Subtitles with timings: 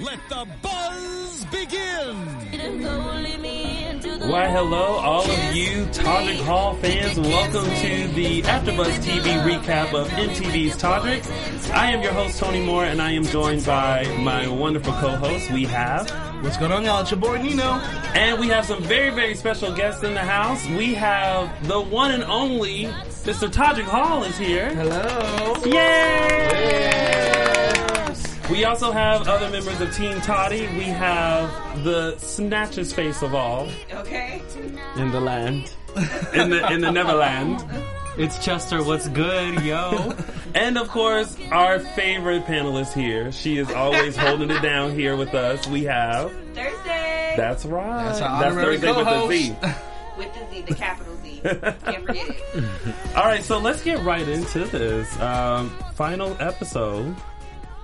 [0.00, 2.16] let the buzz begin.
[4.30, 7.18] Why, hello, all of you Todrick Hall fans.
[7.18, 11.70] Welcome to the AfterBuzz TV recap of MTV's Todrick.
[11.72, 15.50] I am your host, Tony Moore, and I am joined by my wonderful co-host.
[15.50, 16.10] We have...
[16.42, 17.02] What's going on, y'all?
[17.02, 17.80] It's your boy Nino.
[18.14, 20.66] And we have some very, very special guests in the house.
[20.68, 22.84] We have the one and only
[23.24, 23.50] Mr.
[23.50, 24.74] Todrick Hall is here.
[24.74, 25.54] Hello.
[25.66, 27.29] Yay!
[28.50, 30.66] We also have other members of Team Toddy.
[30.76, 34.42] We have the snatchest face of all Okay.
[34.96, 35.72] in the land,
[36.34, 37.64] in the in the Neverland,
[38.18, 38.82] It's Chester.
[38.82, 40.14] What's good, yo?
[40.54, 43.30] and of course our favorite panelist here.
[43.32, 45.66] She is always holding it down here with us.
[45.68, 46.32] We have.
[46.54, 47.34] Thursday.
[47.36, 48.04] That's right.
[48.06, 49.56] That's our honorary Thursday with the Z.
[50.18, 51.40] with the Z, the capital Z.
[51.44, 52.64] Can't forget it.
[53.16, 57.14] All right, so let's get right into this um, final episode.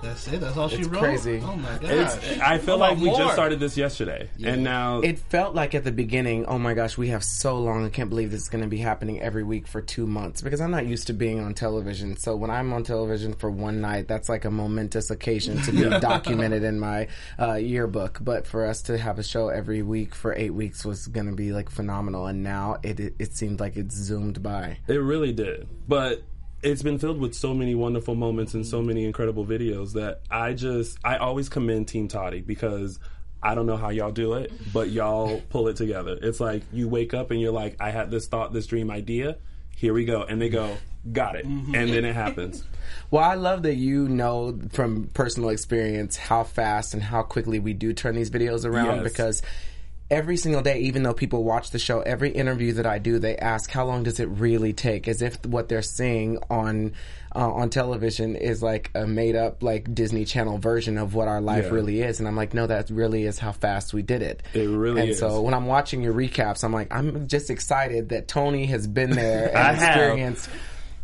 [0.01, 0.39] That's it.
[0.41, 0.99] That's all she It's wrote.
[1.01, 1.41] crazy.
[1.43, 1.89] Oh my gosh.
[2.21, 3.17] It's, I feel like we more?
[3.17, 6.97] just started this yesterday, and now It felt like at the beginning, oh my gosh,
[6.97, 7.85] we have so long.
[7.85, 10.61] I can't believe this is going to be happening every week for two months because
[10.61, 12.15] I'm not used to being on television.
[12.17, 15.83] So when I'm on television for one night, that's like a momentous occasion to be
[15.99, 17.07] documented in my
[17.39, 18.19] uh, yearbook.
[18.21, 21.35] But for us to have a show every week for eight weeks was going to
[21.35, 22.27] be like phenomenal.
[22.27, 24.77] And now it, it it seemed like it zoomed by.
[24.87, 25.67] It really did.
[25.87, 26.21] But
[26.63, 30.53] it's been filled with so many wonderful moments and so many incredible videos that I
[30.53, 32.99] just I always commend Team Toddy because
[33.43, 36.17] I don't know how y'all do it, but y'all pull it together.
[36.21, 39.37] It's like you wake up and you're like, I had this thought, this dream idea.
[39.75, 40.23] Here we go.
[40.23, 40.75] And they go,
[41.11, 41.45] got it.
[41.45, 41.75] Mm-hmm.
[41.75, 42.63] And then it happens.
[43.11, 47.73] Well, I love that you know from personal experience how fast and how quickly we
[47.73, 49.03] do turn these videos around Yes.
[49.03, 49.41] because
[50.09, 53.35] every single day, even though people watch the show, every interview that I do, they
[53.37, 56.93] ask how long does it really take, as if what they're seeing on
[57.35, 61.41] uh, on television is like a made up like Disney Channel version of what our
[61.41, 61.71] life Yeah.
[61.71, 64.41] really is, and I'm like, no, that really is how fast we did it.
[64.53, 65.19] It really and is.
[65.19, 69.11] so when I'm watching your recaps, I'm like, I'm just excited that Tony has been
[69.11, 70.49] there and I have.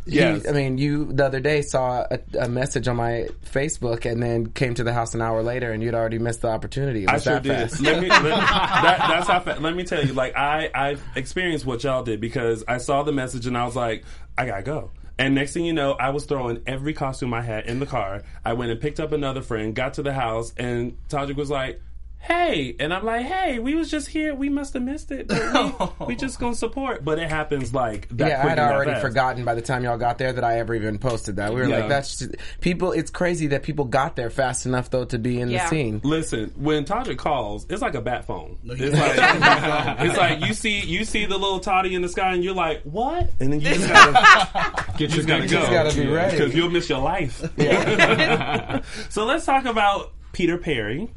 [0.06, 4.22] He- I mean, you the other day saw a, a message on my Facebook and
[4.22, 7.04] then came to the house an hour later and you'd already missed the opportunity.
[7.04, 7.70] It I sure did.
[7.70, 7.80] fast.
[7.80, 9.40] Let me, let me- that, that's how.
[9.40, 13.02] Fa- let me tell you, like I, I've experienced what y'all did because I saw
[13.02, 14.04] the message and I was like,
[14.36, 14.90] I gotta go.
[15.16, 18.22] And next thing you know, I was throwing every costume I had in the car.
[18.44, 21.80] I went and picked up another friend, got to the house, and Todrick was like,
[22.24, 24.34] "Hey," and I'm like, "Hey, we was just here.
[24.34, 25.28] We must have missed it.
[25.28, 28.28] But we, we just gonna support." But it happens like that.
[28.28, 29.02] yeah, I'd already fast.
[29.02, 31.52] forgotten by the time y'all got there that I ever even posted that.
[31.52, 31.80] We were Yeah.
[31.80, 32.92] like, that's just, people.
[32.92, 35.64] It's crazy that people got there fast enough though to be in Yeah.
[35.64, 36.00] the scene.
[36.04, 38.58] Listen, when Todrick calls, it's like a bat phone.
[38.64, 42.42] It's like it's like you see you see the little toddy in the sky, and
[42.42, 45.60] you're like, "What?" And then you just gotta Get you just gotta go.
[45.70, 46.36] gotta be ready.
[46.38, 47.42] because you'll miss your life.
[47.56, 48.80] Yeah.
[49.08, 51.08] so let's talk about Peter Perry.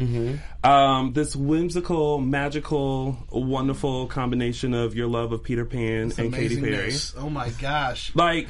[0.64, 6.94] Um, this whimsical, magical, wonderful combination of your love of Peter Pan and Katy Perry.
[7.18, 8.16] Oh my gosh.
[8.16, 8.48] Like,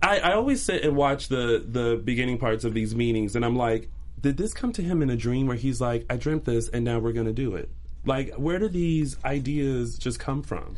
[0.00, 3.56] I, I always sit and watch the the beginning parts of these meetings, and I'm
[3.56, 6.68] like, did this come to him in a dream where he's like, I dreamt this,
[6.68, 7.68] and now we're gonna do it?
[8.04, 10.76] Like, where do these ideas just come from?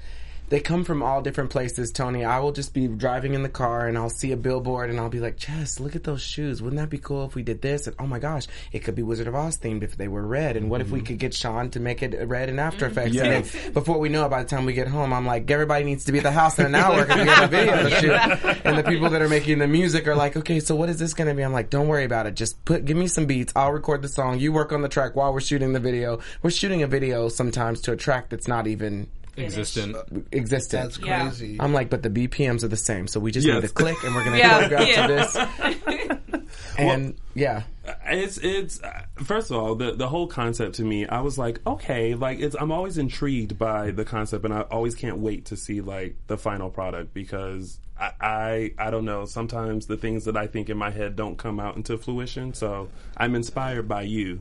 [0.55, 2.25] They come from all different places, Tony.
[2.25, 5.09] I will just be driving in the car and I'll see a billboard and I'll
[5.09, 6.63] be like, Jess, look at those shoes.
[6.63, 7.89] Wouldn't that be cool if we did this?
[7.89, 10.57] And oh my gosh, it could be Wizard of Oz themed if they were red.
[10.57, 11.07] And what if we mm-hmm.
[11.07, 13.17] could get Sean to make it red in After Effects?
[13.17, 13.25] Mm-hmm.
[13.25, 13.53] And Yes.
[13.53, 16.05] then before we know it, by the time we get home, I'm like, everybody needs
[16.05, 18.61] to be at the house in an hour because we have a video to shoot.
[18.65, 21.15] And the people that are making the music are like, okay, so what is this
[21.15, 21.43] going to be?
[21.43, 22.37] I'm like, don't worry about it.
[22.37, 23.53] Just put, give me some beats.
[23.57, 24.39] I'll record the song.
[24.39, 26.21] You work on the track while we're shooting the video.
[26.43, 29.97] We're shooting a video sometimes to a track that's not even Existent.
[30.33, 30.83] existent.
[30.85, 31.23] That's Yeah.
[31.29, 31.57] crazy.
[31.61, 33.55] I'm like, but the BPMs are the same, so we just Yes.
[33.63, 35.07] need to click and we're gonna Yeah, choreograph yeah.
[35.07, 36.19] to this.
[36.79, 37.63] And yeah,
[38.07, 41.07] It's it's uh, first of all the the whole concept to me.
[41.07, 44.95] I was like, okay, like it's I'm always intrigued by the concept, and I always
[44.95, 49.25] can't wait to see like the final product because I I, I don't know.
[49.25, 52.55] Sometimes the things that I think in my head don't come out into fruition.
[52.55, 54.41] So I'm inspired by you.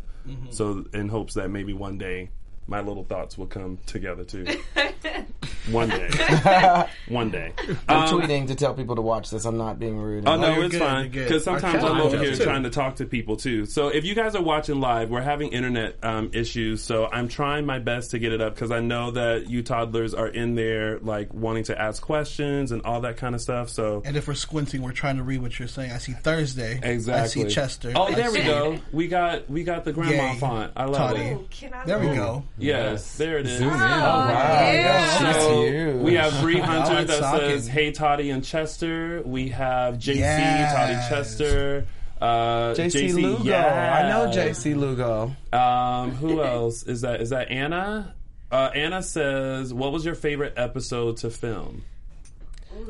[0.52, 2.30] So in hopes that maybe one day
[2.68, 4.46] my little thoughts will come together too.
[5.72, 6.10] One day.
[7.08, 7.54] One day.
[7.88, 9.46] I'm Um, tweeting to tell people to watch this.
[9.46, 10.28] I'm not being rude.
[10.28, 12.44] Oh no, it's good, fine because sometimes I'm over here too.
[12.44, 13.66] trying to talk to people too.
[13.66, 17.66] So if you guys are watching live, we're having internet um, issues, so I'm trying
[17.66, 21.00] my best to get it up because I know that you toddlers are in there
[21.00, 23.70] like wanting to ask questions and all that kind of stuff.
[23.70, 25.92] So And if we're squinting, we're trying to read what you're saying.
[25.92, 26.80] I see Thursday.
[26.84, 27.42] exactly.
[27.44, 27.94] I see Chester.
[27.96, 28.80] Oh, I there we go.
[28.92, 30.40] We got we got the grandma Yay.
[30.40, 30.74] font.
[30.76, 31.22] I love Toddy.
[31.22, 31.34] it.
[31.38, 32.16] Ooh, can I There we look?
[32.16, 32.44] go.
[32.58, 33.58] Yes, there it is.
[33.58, 33.74] Zoom in.
[33.74, 34.30] Oh, wow,
[34.72, 35.96] yeah, she's So huge.
[35.98, 37.50] we have Bree Hunter like that socking.
[37.50, 40.74] says "Hey Toddy and Chester." We have JC Yes.
[40.74, 41.88] Toddy Chester.
[42.22, 43.44] Uh, JC Lugo.
[43.44, 44.04] yes.
[44.06, 45.36] I know JC Lugo.
[45.52, 47.22] Um, who else is that?
[47.22, 48.14] Is that Anna?
[48.52, 51.84] Uh, Anna says, "What was your favorite episode to film?"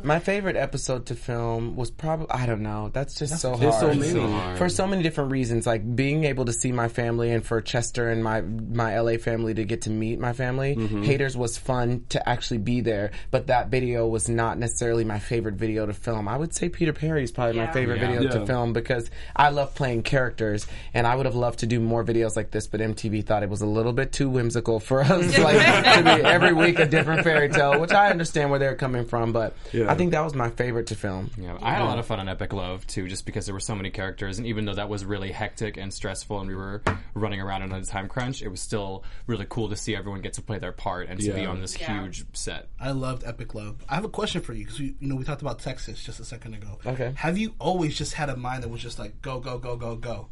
[0.03, 2.89] My favorite episode to film was probably I don't know.
[2.91, 3.73] That's just so hard.
[3.75, 4.11] so many.
[4.11, 4.57] So hard.
[4.57, 8.09] for so many different reasons, like being able to see my family, and for Chester
[8.09, 10.75] and my my LA family to get to meet my family.
[10.75, 11.03] Mm-hmm.
[11.03, 15.55] Haters was fun to actually be there, but that video was not necessarily my favorite
[15.55, 16.27] video to film.
[16.27, 18.07] I would say Peter Perry is probably my favorite Yeah.
[18.07, 18.39] video Yeah.
[18.39, 22.03] to film because I love playing characters, and I would have loved to do more
[22.03, 25.37] videos like this, but MTV thought it was a little bit too whimsical for us,
[25.37, 29.05] like to be every week a different fairy tale, which I understand where they're coming
[29.05, 29.91] from, but Yeah.
[29.91, 31.31] I think that was my favorite to film.
[31.37, 33.59] Yeah, I had a lot of fun on Epic Love too, just because there were
[33.59, 36.81] so many characters, and even though that was really hectic and stressful, and we were
[37.15, 40.33] running around on a time crunch, it was still really cool to see everyone get
[40.33, 42.03] to play their part and to be on this Yeah.
[42.03, 42.67] huge set.
[42.79, 43.77] I loved Epic Love.
[43.89, 46.25] I have a question for you because you know we talked about Texas just a
[46.25, 46.77] second ago.
[46.85, 47.11] Okay.
[47.15, 49.95] Have you always just had a mind that was just like go go go go
[49.95, 50.27] go?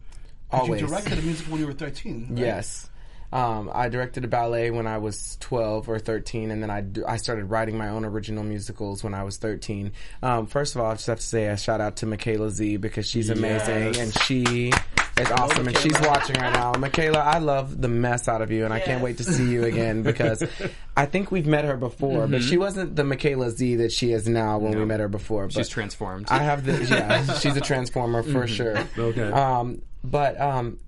[0.52, 0.82] 'Cause Always.
[0.82, 2.28] You directed a musical when you were thirteen.
[2.30, 2.38] right?
[2.38, 2.90] Yes.
[3.34, 7.04] Um, I directed a ballet when I was 12 or 13, and then I, d-
[7.08, 9.94] I started writing my own original musicals when I was 13.
[10.22, 12.78] Um, first of all, I just have to say a shout out to Michaela Z
[12.78, 13.98] because she's amazing Yes.
[14.00, 14.72] and she
[15.18, 16.74] is awesome and she's watching right now.
[16.78, 19.64] Michaela, I love the mess out of you and I can't wait to see you
[19.66, 20.44] again because
[20.98, 24.28] I think we've met her before, but she wasn't the Michaela Z that she is
[24.28, 25.46] now when we met her before.
[25.48, 26.28] But She's transformed.
[26.30, 27.38] I have the yeah.
[27.40, 28.78] She's a transformer for sure.
[28.98, 29.30] Okay.
[29.32, 30.80] Um, but um,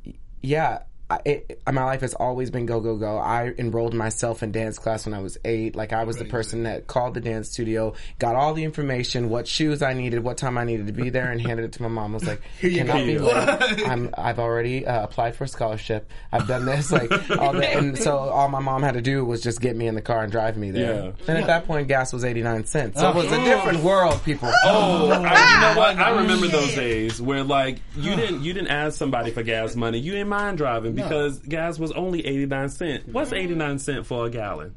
[0.42, 0.84] yeah.
[1.10, 3.18] I, it, my life has always been go go go.
[3.18, 5.76] I enrolled myself in dance class when I was eight.
[5.76, 9.46] Like I was the person that called the dance studio, got all the information, what
[9.46, 11.90] shoes I needed, what time I needed to be there, and handed it to my
[11.90, 12.12] mom.
[12.12, 13.88] I was like, you "Cannot be late.
[13.88, 16.10] I'm, I've already uh, applied for a scholarship.
[16.32, 19.42] I've done this, like all the, and so all my mom had to do was
[19.42, 21.04] just get me in the car and drive me there.
[21.04, 21.12] Yeah.
[21.28, 24.24] And at that point, gas was eighty nine cents, so it was a different world,
[24.24, 24.50] people.
[24.64, 25.98] Oh, I, you know what?
[25.98, 30.00] I remember those days where like you didn't you didn't ask somebody for gas money.
[30.00, 33.08] You didn't mind driving because gas was only eighty nine cent.
[33.10, 34.76] What's eighty nine cent for a gallon?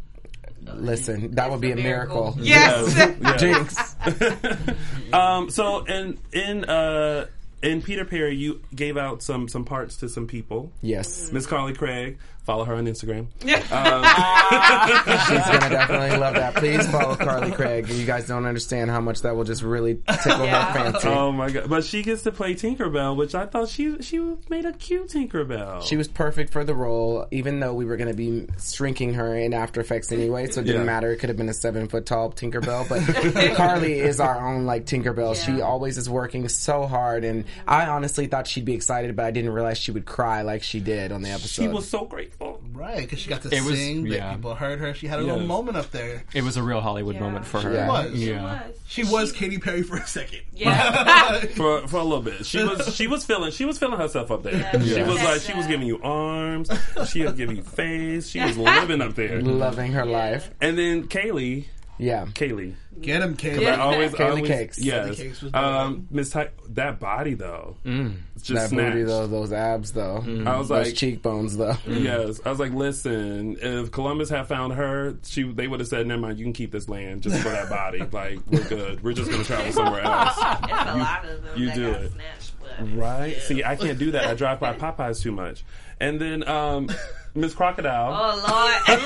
[0.74, 2.36] Listen, that would be a miracle.
[2.40, 2.94] Yes.
[3.20, 3.36] Yeah.
[3.36, 3.96] Jinx.
[5.12, 5.50] um.
[5.50, 7.26] So in in uh
[7.62, 10.72] in Peter Perry, you gave out some some parts to some people.
[10.82, 11.30] Yes.
[11.32, 13.26] Miss Carly Craig, follow her on Instagram.
[13.72, 14.04] Um,
[15.26, 16.54] she's gonna definitely love that.
[16.54, 17.88] Please follow Carly Craig.
[17.88, 20.72] You guys don't understand how much that will just really tickle Yeah.
[20.72, 21.08] her fancy.
[21.08, 21.68] Oh my god!
[21.68, 25.82] But she gets to play Tinkerbell, which I thought she she made a cute Tinkerbell.
[25.82, 29.36] She was perfect for the role, even though we were going to be shrinking her
[29.36, 30.86] in After Effects anyway, so it didn't Yeah.
[30.86, 31.10] matter.
[31.12, 34.86] It could have been a seven foot tall Tinkerbell, but Carly is our own like
[34.86, 35.34] Tinkerbell.
[35.36, 39.30] She always is working so hard, and I honestly thought she'd be excited, but I
[39.32, 41.62] didn't realize she would cry like she did on the episode.
[41.62, 42.04] she was so
[42.38, 42.60] grateful.
[42.72, 44.04] Right, because she got to It was- sing.
[44.04, 44.34] that yeah.
[44.34, 44.92] people heard her.
[44.94, 45.32] She had a Yes.
[45.32, 46.24] little moment up there.
[46.34, 47.20] it was a real Hollywood Yeah.
[47.22, 47.72] moment for her.
[47.72, 47.88] Yeah.
[47.88, 48.12] was.
[48.18, 48.42] She Yeah.
[48.42, 48.62] was.
[48.86, 50.40] She was Katy Perry for a second.
[50.52, 51.40] Yeah.
[51.56, 52.44] for for a little bit.
[52.46, 54.54] She was she was feeling she was feeling herself up there.
[54.54, 54.80] Yeah.
[54.82, 55.06] She Yeah.
[55.06, 56.68] was like she was giving you arms.
[57.08, 58.28] She was giving you face.
[58.28, 59.40] She was living up there.
[59.40, 60.50] loving her life.
[60.60, 61.64] And then Kaylee,
[61.98, 62.26] Yeah.
[62.26, 62.74] Kaylee.
[63.00, 63.74] Get him, Kayla.
[63.74, 64.78] I always, I Kaylee always Cakes.
[64.78, 65.08] Yes.
[65.08, 69.92] Kaylee Cakes um, Miss Ty- that body though, it's just That booty though, those abs
[69.92, 71.76] though, I was those like, cheekbones though.
[71.86, 72.40] yes.
[72.44, 76.20] I was like, listen, if Columbus had found her, she they would have said, never
[76.22, 78.02] mind, you can keep this land just for that body.
[78.12, 79.02] Like we're good.
[79.02, 80.36] We're just gonna travel somewhere else.
[80.64, 82.12] It's a lot of them you that do got it.
[82.12, 82.52] snatched.
[82.60, 83.36] But Right?
[83.42, 84.24] See, I can't do that.
[84.26, 85.64] I drive by Popeyes too much.
[86.00, 86.88] And then um,
[87.36, 88.12] Miss Crocodile.
[88.12, 89.00] Oh Lord.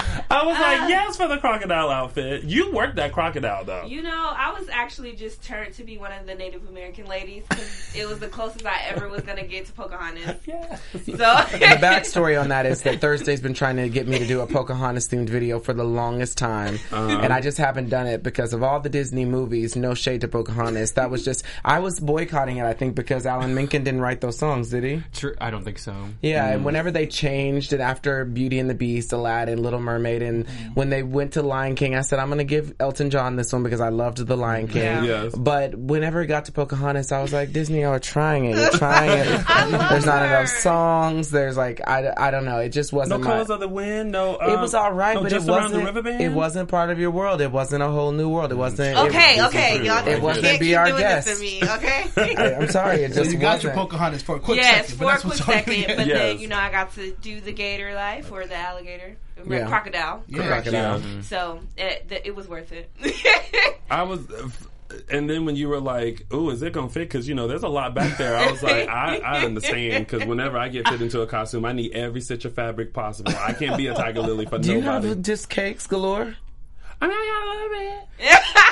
[0.30, 2.44] I was like, uh, yes, for the crocodile outfit.
[2.44, 3.84] You worked that crocodile though.
[3.86, 7.44] You know, I was actually just turned to be one of the Native American ladies
[7.48, 10.36] because it was the closest I ever was gonna get to Pocahontas.
[10.46, 10.76] yeah.
[10.92, 14.40] So The backstory on that is that Thursday's been trying to get me to do
[14.40, 17.20] a Pocahontas themed video for the longest time, uh-huh.
[17.22, 19.76] and I just haven't done it because of all the Disney movies.
[19.76, 20.92] No shade to Pocahontas.
[20.92, 22.64] That was just I was boycotting it.
[22.64, 25.02] I think because Alan Menken didn't write those songs, did he?
[25.12, 25.94] True, I don't think so.
[26.22, 26.64] Yeah, and mm.
[26.64, 30.74] whenever they changed it after Beauty and the Beast, Aladdin, Little Mermaid, and mm.
[30.74, 33.52] when they went to Lion King, I said I'm going to give Elton John this
[33.52, 34.82] one because I loved the Lion King.
[34.82, 35.02] Yeah.
[35.02, 35.34] Yes.
[35.34, 38.56] But whenever it got to Pocahontas, I was like, Disney, y'all are trying it.
[38.56, 39.26] You're trying it.
[39.46, 40.26] There's not her.
[40.26, 41.30] enough songs.
[41.30, 42.58] There's like I, I don't know.
[42.58, 43.30] It just wasn't my.
[43.30, 44.12] colors of the wind.
[44.12, 45.80] No, it um, was all right, no, but just it around wasn't.
[45.80, 46.22] the river band.
[46.22, 47.40] It wasn't part of your world.
[47.40, 48.52] It wasn't a whole new world.
[48.52, 48.96] It wasn't.
[48.98, 49.86] Okay, it, okay, true.
[49.86, 51.40] y'all It can't wasn't Be Our doing Guest.
[51.40, 52.06] me, okay?
[52.16, 53.02] I, am sorry.
[53.02, 53.74] It So just you got wasn't.
[53.74, 54.98] Pocahontas for a quick yes, second.
[54.98, 56.18] for but a that's quick what's on second, your- but Yes.
[56.18, 59.16] then you know I got to do the gator life or the alligator,
[59.48, 59.66] Yeah.
[59.66, 60.22] crocodile.
[60.28, 60.46] Yeah.
[60.46, 60.72] correction.
[60.74, 61.22] Crocodile.
[61.22, 61.64] So mm-hmm.
[61.78, 62.90] it, th- it was worth it.
[63.90, 64.20] I was,
[65.10, 67.62] and then when you were like, "Ooh, is it gonna fit?" Because you know, there's
[67.62, 68.36] a lot back there.
[68.36, 71.72] I was like, I, I understand because whenever I get fit into a costume, I
[71.72, 73.32] need every stitch of fabric possible.
[73.38, 75.08] I can't be a tiger lily for Do you nobody.
[75.08, 76.34] have just cakes galore?
[77.00, 78.08] I mean, I got a little bit.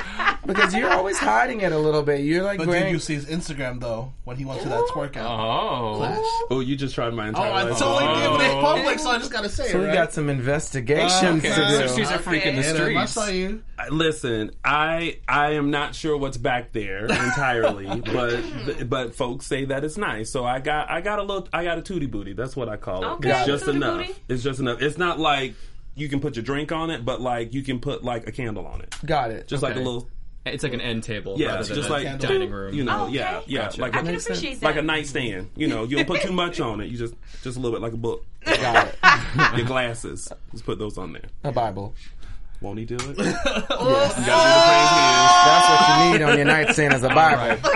[0.47, 2.21] Because you're always hiding it a little bit.
[2.21, 5.17] You're like But did you see his Instagram though when he went to that twerk
[5.17, 5.29] out?
[5.29, 5.97] Oh.
[5.97, 6.25] class?
[6.51, 7.45] Oh, you just tried my entire.
[7.45, 7.79] Oh, entire I life.
[7.79, 8.61] totally did, but it's Oh.
[8.61, 9.89] public, so I just gotta say so it.
[9.89, 11.49] we got some investigations oh, Okay.
[11.49, 11.89] to do.
[11.89, 12.99] So she's a freak in the streets.
[12.99, 13.63] I saw you.
[13.91, 19.85] Listen, I I am not sure what's back there entirely, but but folks say that
[19.85, 20.31] it's nice.
[20.31, 22.35] So I got I got a little I got a tootie booty.
[22.35, 23.07] That's what I call it.
[23.17, 23.99] Okay, it's just enough.
[23.99, 24.15] booty.
[24.29, 24.81] It's just enough.
[24.81, 25.55] It's not like
[25.97, 28.67] you can put your drink on it, but like you can put like a candle
[28.67, 28.95] on it.
[29.05, 29.49] Got it.
[29.49, 29.85] Just like a Okay.
[29.85, 30.09] little
[30.45, 31.35] It's like an end table.
[31.39, 32.73] yeah, rather it's than just a like dining room.
[32.75, 33.15] You know, Oh, okay.
[33.15, 33.81] yeah, yeah, Gotcha.
[33.81, 34.67] like I a, can Makes appreciate that.
[34.67, 35.51] like a nightstand.
[35.57, 36.87] You know, you don't put too much on it.
[36.87, 38.25] You just just a little bit like a book.
[38.45, 39.57] Got it.
[39.59, 41.25] Your glasses, just put those on there.
[41.43, 41.95] A Bible.
[42.61, 43.01] Won't he do it?
[43.03, 44.87] You gotta do the praying
[45.47, 47.59] That's what you need on your nightstand as a Bible.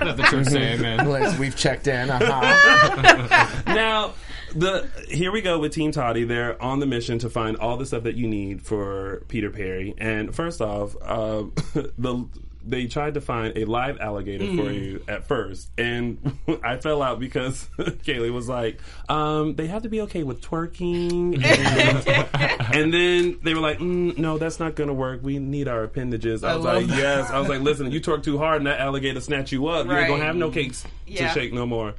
[0.00, 1.08] That's the church say amen.
[1.08, 2.08] Let's- We've checked in.
[2.10, 3.62] Uh-huh.
[3.66, 4.12] now
[4.54, 6.24] the here we go with Team Toddy.
[6.24, 9.94] They're on the mission to find all the stuff that you need for Peter Perry.
[9.98, 11.44] And first off, uh,
[11.98, 12.26] the
[12.62, 17.18] they tried to find a live alligator for you at first, and I fell out
[17.18, 18.78] because Kaylee was like,
[19.08, 24.16] um, "They have to be okay with twerking," and, and then they were like, mm,
[24.18, 25.20] "No, that's not going to work.
[25.22, 26.98] We need our appendages." I, I was like, that.
[26.98, 29.86] "Yes." I was like, "Listen, you twerk too hard, and that alligator snatch you up.
[29.86, 31.28] You ain't gonna have no cakes Yeah.
[31.32, 31.94] to shake no more."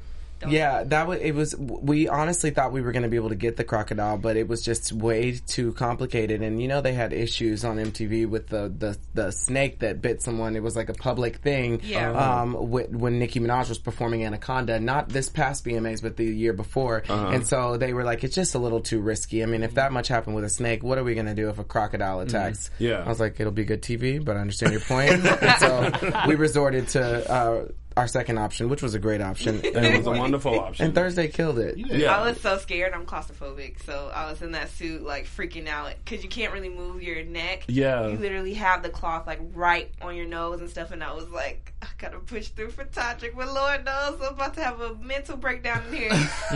[0.47, 1.33] Yeah, that was it.
[1.33, 4.37] Was we honestly thought we were going to be able to get the crocodile, but
[4.37, 6.41] it was just way too complicated.
[6.41, 10.21] And you know they had issues on MTV with the the, the snake that bit
[10.21, 10.55] someone.
[10.55, 11.81] It was like a public thing.
[11.83, 12.11] Yeah.
[12.11, 16.53] Um, wh- when Nicki Minaj was performing Anaconda, not this past BMAs, but the year
[16.53, 17.03] before.
[17.09, 19.43] And so they were like, it's just a little too risky.
[19.43, 21.49] I mean, if that much happened with a snake, what are we going to do
[21.49, 22.69] if a crocodile attacks?
[22.79, 23.03] Yeah.
[23.03, 25.11] I was like, it'll be good TV, but I understand your point.
[25.25, 27.31] and so we resorted to.
[27.31, 27.65] Uh,
[27.97, 30.85] our second option, which was a great option, And it was a wonderful option.
[30.85, 31.77] and Thursday killed it.
[31.77, 32.15] yeah.
[32.17, 32.93] I was so scared.
[32.93, 36.69] I'm claustrophobic, so I was in that suit, like freaking out, because you can't really
[36.69, 37.65] move your neck.
[37.67, 38.07] Yeah.
[38.07, 40.91] you literally have the cloth like right on your nose and stuff.
[40.91, 44.53] And I was like, I gotta push through for Todrick, but Lord knows I'm about
[44.55, 46.09] to have a mental breakdown in here.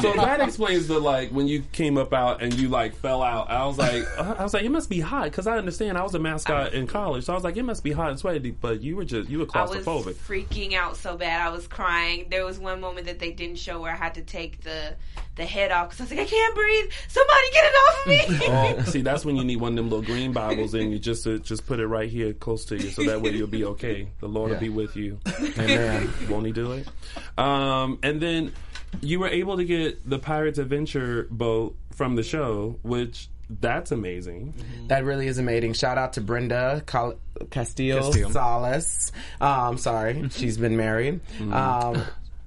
[0.00, 3.50] so that explains the like when you came up out and you like fell out.
[3.50, 6.02] I was like, uh, I was like, it must be hot because I understand I
[6.02, 8.50] was a mascot in college, so I was like, it must be hot and sweaty.
[8.52, 10.14] But you were just you were I was claustrophobic.
[10.14, 11.40] freaking out so bad.
[11.40, 12.26] I was crying.
[12.30, 14.94] There was one moment that they didn't show where I had to take the
[15.36, 16.90] the head off because I was like, I can't breathe.
[17.08, 18.46] Somebody get it off of me.
[18.48, 21.26] Oh, see, that's when you need one of them little green Bibles, and you just
[21.26, 24.08] uh, just put it right here close to you, so that way you'll be okay.
[24.20, 24.59] The Lord Yeah.
[24.60, 25.18] Will be with you.
[25.58, 26.10] Amen.
[26.28, 26.88] Won't He do it?
[27.38, 28.52] Um, and then
[29.00, 33.28] you were able to get the Pirates Adventure boat from the show, which
[33.60, 34.54] that's amazing.
[34.88, 35.72] That really is amazing.
[35.72, 37.16] Shout out to Brenda Cal-
[37.50, 38.30] Castillo, Castillo.
[38.30, 39.12] Salas.
[39.40, 41.20] Um, sorry, she's been married.
[41.38, 41.52] Mm-hmm.
[41.52, 42.04] Um,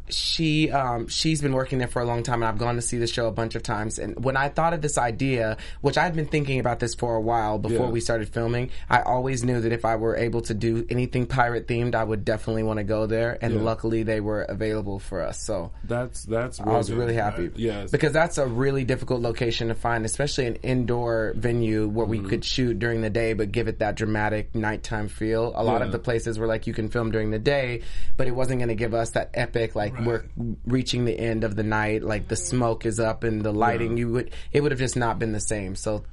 [0.10, 2.98] she um, she's been working there for a long time, and I've gone to see
[2.98, 4.00] the show a bunch of times.
[4.00, 7.22] And when I thought of this idea, which I'd been thinking about this for a
[7.22, 7.92] while before Yeah.
[7.92, 11.68] we started filming, I always knew that if I were able to do anything pirate
[11.68, 13.38] themed, I would definitely want to go there.
[13.42, 13.62] And Yeah.
[13.62, 15.40] luckily, they were available for us.
[15.42, 16.60] So That's that's.
[16.60, 17.52] I was really happy.
[17.56, 17.92] Yes.
[17.92, 22.24] Because that's a really difficult location to find, especially an indoor venue where Mm-hmm.
[22.24, 25.54] we could shoot during the day but give it that dramatic nighttime feel.
[25.56, 25.86] A lot Yeah.
[25.88, 27.82] of the places were like you can film during the day,
[28.18, 30.26] but it wasn't going to give us that epic like we're
[30.66, 33.98] reaching the end of the night, like the smoke is up and the lighting.
[33.98, 35.76] You would it would have just not been the same.
[35.76, 36.04] So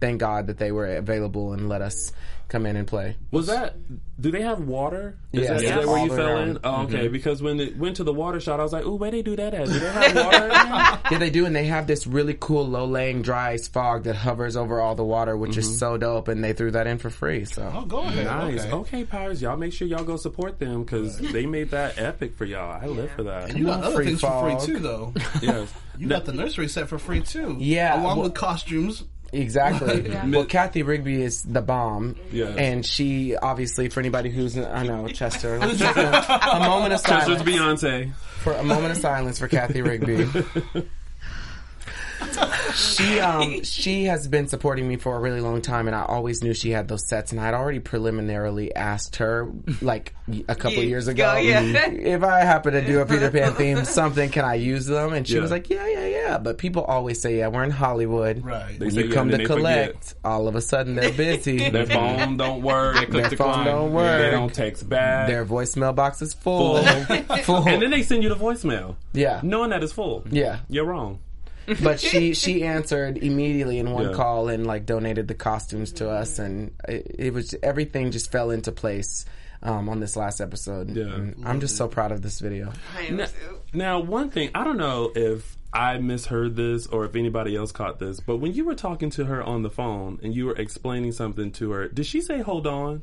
[0.00, 2.12] thank God that they were available and let us
[2.48, 3.16] come in and play.
[3.30, 3.76] Was that?
[4.20, 5.16] Do they have water?
[5.32, 5.48] Is Yes.
[5.48, 5.78] that, is Yes.
[5.78, 6.48] that where you fell around.
[6.48, 6.58] in?
[6.64, 7.12] Oh, okay, Mm-hmm.
[7.12, 9.36] because when it went to the water shot, I was like, "Ooh, where they do
[9.36, 9.68] that at?
[9.68, 13.22] Do they have water?" Yeah, they do, and they have this really cool low laying
[13.22, 15.60] dry ice fog that hovers over all the water, which Mm-hmm.
[15.60, 16.26] is so dope.
[16.26, 17.44] And they threw that in for free.
[17.44, 18.26] So Oh, go ahead.
[18.26, 18.64] nice.
[18.64, 18.72] Okay.
[18.72, 19.04] Okay.
[19.04, 22.80] Pirates, y'all make sure y'all go support them because they made that epic for y'all.
[22.82, 23.50] I live for that.
[23.50, 24.58] And You got other things fog.
[24.60, 25.14] for free too, though.
[25.40, 25.72] yes.
[25.96, 27.56] You got the nursery set for free too.
[27.60, 29.04] Yeah, along well- with costumes.
[29.32, 30.10] Exactly.
[30.30, 32.16] Well, Cathy Rigby is the bomb.
[32.32, 32.46] Yeah.
[32.46, 37.42] And she, obviously, for anybody who's, I know, Chester, a, a moment of Chester's silence.
[37.42, 38.14] Beyonce.
[38.14, 40.28] For a moment of silence for Cathy Rigby.
[42.74, 46.42] she um she has been supporting me for a really long time, and I always
[46.42, 49.50] knew she had those sets, and I'd already preliminarily asked her
[49.82, 50.14] like
[50.48, 51.60] a couple Years years ago, ago, yeah.
[51.90, 55.12] if I happen to do a Peter Pan theme, something can I use them?
[55.12, 55.40] And she Yeah.
[55.40, 56.38] was like, yeah, yeah, yeah.
[56.38, 58.44] But people always say, yeah, we're in Hollywood.
[58.44, 58.78] Right.
[58.78, 60.94] They When say, you yeah, come and to then they collect, all of a sudden
[60.94, 61.68] they're busy.
[61.70, 62.94] Their phone don't work.
[62.96, 63.66] Click Their phone decline.
[63.66, 64.20] don't work.
[64.20, 65.26] They don't text back.
[65.26, 66.82] Their voicemail box is full.
[67.42, 67.68] full.
[67.68, 69.40] and then they send you the voicemail, yeah.
[69.42, 70.24] knowing that it's full.
[70.30, 70.60] Yeah.
[70.68, 71.18] You're wrong.
[71.82, 74.12] But she she answered immediately in one Yeah.
[74.14, 78.50] call and like donated the costumes to us and it, it was everything just fell
[78.50, 79.24] into place
[79.62, 81.04] um, on this last episode Yeah.
[81.04, 83.60] And i'm just so proud of this video I am Now, too.
[83.74, 88.00] now, one thing I don't know if I misheard this or if anybody else caught
[88.00, 91.12] this, but when you were talking to her on the phone and you were explaining
[91.12, 93.02] something to her, did she say "hold on"?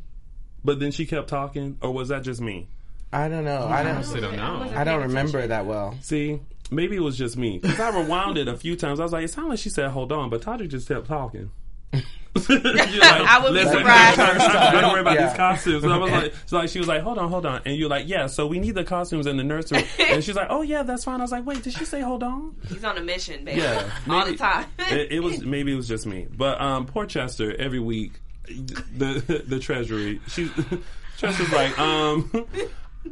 [0.66, 2.68] But then she kept talking, or was that just me?
[3.14, 4.78] I don't know i honestly don't don't know.
[4.78, 6.40] i don't remember it that well See,
[6.72, 9.00] maybe it was just me because I rewound it a few times.
[9.00, 11.50] I was like, it sounded like she said "hold on," but Todrick just kept talking.
[11.94, 14.18] You're like, I would be "Listen, surprised."
[14.74, 15.28] Don't worry about Yeah.
[15.30, 15.84] these costumes.
[15.84, 17.90] And I was like, so like she was like, hold on, hold on, and you're
[17.90, 18.28] like, yeah.
[18.28, 21.20] So we need the costumes in the nursery, and she's like, oh yeah, that's fine.
[21.20, 22.56] I was like, wait, did she say hold on?
[22.68, 23.62] He's on a mission, baby.
[23.62, 24.66] Yeah, all maybe- the time.
[24.80, 27.56] it, it was maybe it was just me, but um, poor Chester.
[27.60, 28.12] Every week,
[28.48, 30.20] the the treasury.
[30.28, 30.52] She
[31.18, 32.30] Chester's like, um,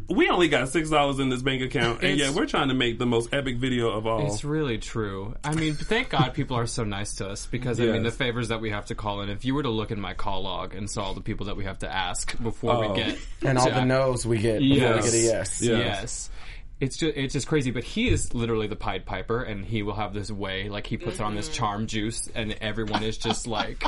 [0.09, 2.73] we only got six dollars in this bank account, and It's- yet we're trying to
[2.73, 4.25] make the most epic video of all.
[4.27, 5.35] It's really true.
[5.43, 8.49] I mean, thank God people are so nice to us because I mean the favors
[8.49, 9.29] that we have to call in.
[9.29, 11.57] If you were to look in my call log and saw all the people that
[11.57, 12.91] we have to ask before Oh.
[12.91, 15.03] we get and all to- the no's we get before Yes.
[15.05, 15.77] we get a yes Yeah.
[15.77, 16.29] Yes.
[16.79, 19.93] It's just it's just crazy, but he is literally the Pied Piper, and he will
[19.93, 21.55] have this way, like he puts on this mm-hmm.
[21.55, 23.83] charm juice, and everyone is just like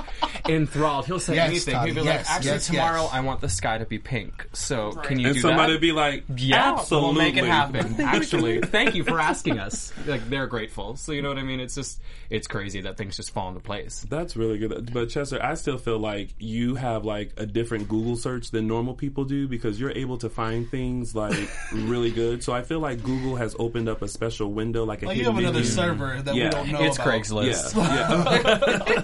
[0.48, 1.06] enthralled.
[1.06, 1.74] He'll say Yes, anything.
[1.74, 3.14] Todd, He'll be yes, like, "Actually, yes, tomorrow yes.
[3.14, 4.48] I want the sky to be pink.
[4.54, 8.00] So can you and do somebody that?" be like, yeah, absolutely, we'll make it happen.
[8.02, 9.92] Actually, thank you for asking us.
[10.06, 10.96] Like they're grateful.
[10.96, 11.60] So you know what I mean?
[11.60, 14.06] It's just it's crazy that things just fall into place.
[14.10, 14.94] That's really good.
[14.94, 18.94] But Chester, I still feel like you have like a different Google search than normal
[18.94, 22.44] people do because you're able to find things like really good.
[22.44, 25.24] So I feel like Google has opened up a special window, like a Like you
[25.24, 25.72] hidden have another menu.
[25.72, 26.44] server that Yeah.
[26.46, 27.08] we don't know It's about.
[27.08, 27.76] Craigslist.
[27.76, 28.34] Yeah,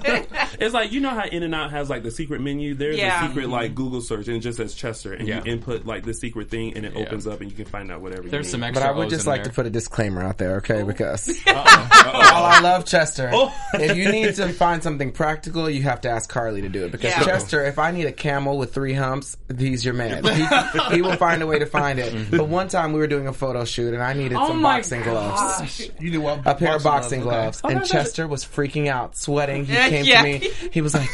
[0.09, 0.45] yeah.
[0.59, 2.73] it's like you know how In and Out has like the secret menu.
[2.75, 3.25] There's Yeah.
[3.25, 3.75] a secret like mm-hmm.
[3.83, 5.41] Google search and it just says Chester, and Yeah.
[5.45, 8.01] you input like the secret thing, and it opens up, and you can find out
[8.01, 8.27] whatever.
[8.27, 8.67] There's you some need.
[8.67, 8.83] extra.
[8.87, 9.51] but I would O's just like there.
[9.51, 10.83] to put a disclaimer out there, okay?
[10.83, 13.53] Because while I love Chester, oh.
[13.73, 16.91] if you need to find something practical, you have to ask Carly to do it.
[16.91, 17.23] Because Yeah.
[17.23, 20.23] Chester, if I need a camel with three humps, he's your man.
[20.23, 20.47] He,
[20.95, 22.13] he will find a way to find it.
[22.13, 22.37] Mm-hmm.
[22.37, 24.77] But one time we were doing a photo shoot, and I needed Oh some my
[24.77, 25.91] boxing gloves.
[25.99, 26.41] You do what?
[26.45, 27.73] a pair of boxing gloves, okay.
[27.73, 29.65] Oh, and Chester was freaking out, sweating.
[29.65, 30.21] He came yeah.
[30.21, 30.49] to me.
[30.71, 31.09] He was like,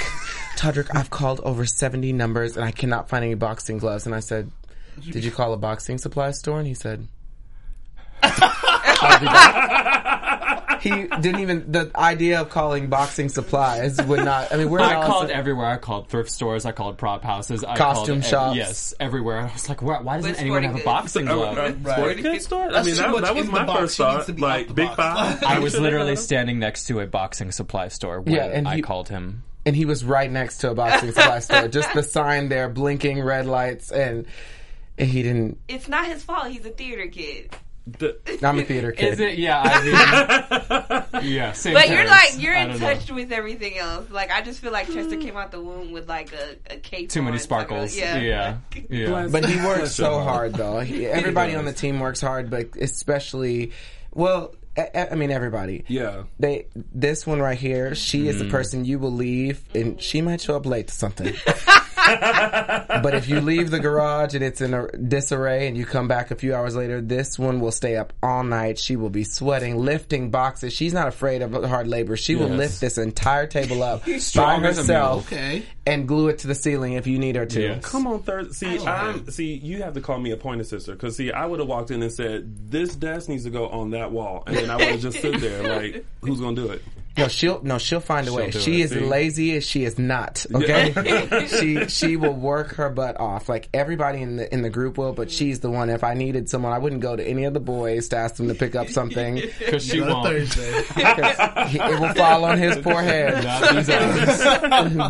[0.55, 4.19] "Todrick, I've called over seventy numbers, and I cannot find any boxing gloves." And I
[4.19, 4.51] said,
[5.03, 7.07] "Did you call a boxing supply store?" And he said.
[8.23, 14.53] "I'll be back." he didn't even the idea of calling boxing supplies would not.
[14.53, 15.65] I mean, we're I all- called everywhere.
[15.67, 16.65] I called thrift stores.
[16.65, 17.63] I called prop houses.
[17.65, 18.55] I Costume called, ev- shops.
[18.55, 19.39] Yes, everywhere.
[19.41, 21.57] I was like, why, why doesn't With anyone have a boxing Uh, glove?
[21.57, 21.97] uh, Right.
[21.97, 22.69] sporting goods store?
[22.73, 24.39] I mean, that, that was my first thought.
[24.39, 25.39] Like Big box.
[25.41, 25.43] Five.
[25.43, 28.81] I was literally standing next to a boxing supply store when Yeah, and I he-
[28.81, 29.43] called him.
[29.65, 31.67] and he was right next to a boxing supply store.
[31.67, 34.25] Just the sign there, blinking red lights, and
[34.97, 35.57] he didn't.
[35.67, 36.47] It's not his fault.
[36.47, 37.53] He's a theater kid.
[37.97, 39.13] The- I'm a theater kid.
[39.13, 39.37] Is it?
[39.37, 41.51] Yeah, I mean, yeah.
[41.53, 42.93] Same But you're like you're in don't know.
[42.93, 44.09] touch with everything else.
[44.09, 47.09] Like I just feel like Chester came out the womb with like a, a cape.
[47.09, 47.97] Too many on, like a- sparkles.
[47.97, 48.17] yeah.
[48.17, 48.57] yeah,
[48.89, 49.27] yeah.
[49.31, 50.79] But he works so hard, though.
[50.89, 53.73] He, everybody on the team works hard, but especially,
[54.11, 55.83] well, I, I mean, everybody.
[55.87, 56.23] yeah.
[56.39, 58.51] They, this one right here, she is the mm.
[58.51, 61.33] person you will leave, and she might show up late to something.
[63.03, 66.31] but if you leave the garage and it's in a disarray, and you come back
[66.31, 68.79] a few hours later, this one will stay up all night.
[68.79, 70.73] She will be sweating, lifting boxes.
[70.73, 72.15] She's not afraid of hard labor.
[72.17, 75.27] She will lift this entire table up by Strong as a herself.
[75.31, 75.63] Okay.
[75.85, 77.61] and glue it to the ceiling if you need her to.
[77.61, 77.85] Yes.
[77.85, 78.77] Come on, Thursday.
[78.77, 79.53] See, I'm see.
[79.55, 82.01] You have to call me a pointer sister because see, I would have walked in
[82.01, 85.01] and said, "This desk needs to go on that wall," and then I would have
[85.01, 86.81] just stood there like, "Who's gonna do it?"
[87.19, 88.49] No, she'll no, she'll find a way.
[88.51, 88.99] do She it, is see?
[88.99, 90.45] lazy as she is not.
[90.53, 93.47] Okay, she she will work her butt off.
[93.49, 95.89] Like everybody in the in the group will, but she's the one.
[95.89, 98.47] If I needed someone, I wouldn't go to any of the boys to ask them
[98.47, 99.35] to pick up something.
[99.59, 100.25] Because she won't.
[100.27, 100.83] Thursday.
[101.69, 103.43] he- it will fall on his poor head.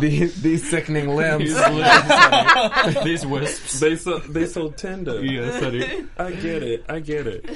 [0.00, 1.44] these, these sickening limbs.
[1.44, 3.80] These, little- these wisps.
[3.80, 5.24] They so they so tender.
[5.24, 6.06] Yeah, sorry.
[6.18, 6.84] I get it.
[6.88, 7.48] I get it.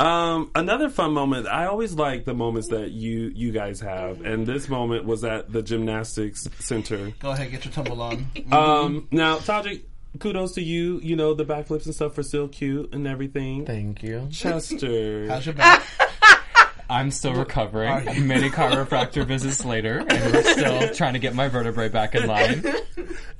[0.00, 1.46] Um, another fun moment.
[1.46, 5.52] I always like the moments that you you guys have, and this moment was at
[5.52, 7.12] the gymnastics center.
[7.18, 8.26] Go ahead, get your tumble on.
[8.52, 9.82] Um, now, Todrick,
[10.18, 11.00] kudos to you.
[11.02, 13.64] You know the backflips and stuff are still cute and everything.
[13.64, 14.28] Thank you.
[14.30, 15.82] Chester, How's your back?
[16.90, 18.26] I'm still recovering.
[18.26, 22.62] Many chiropractor visits later, and we're still trying to get my vertebrae back in line.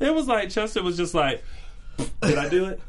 [0.00, 1.44] It was like Chester was just like,
[2.22, 2.80] "Did I do it?"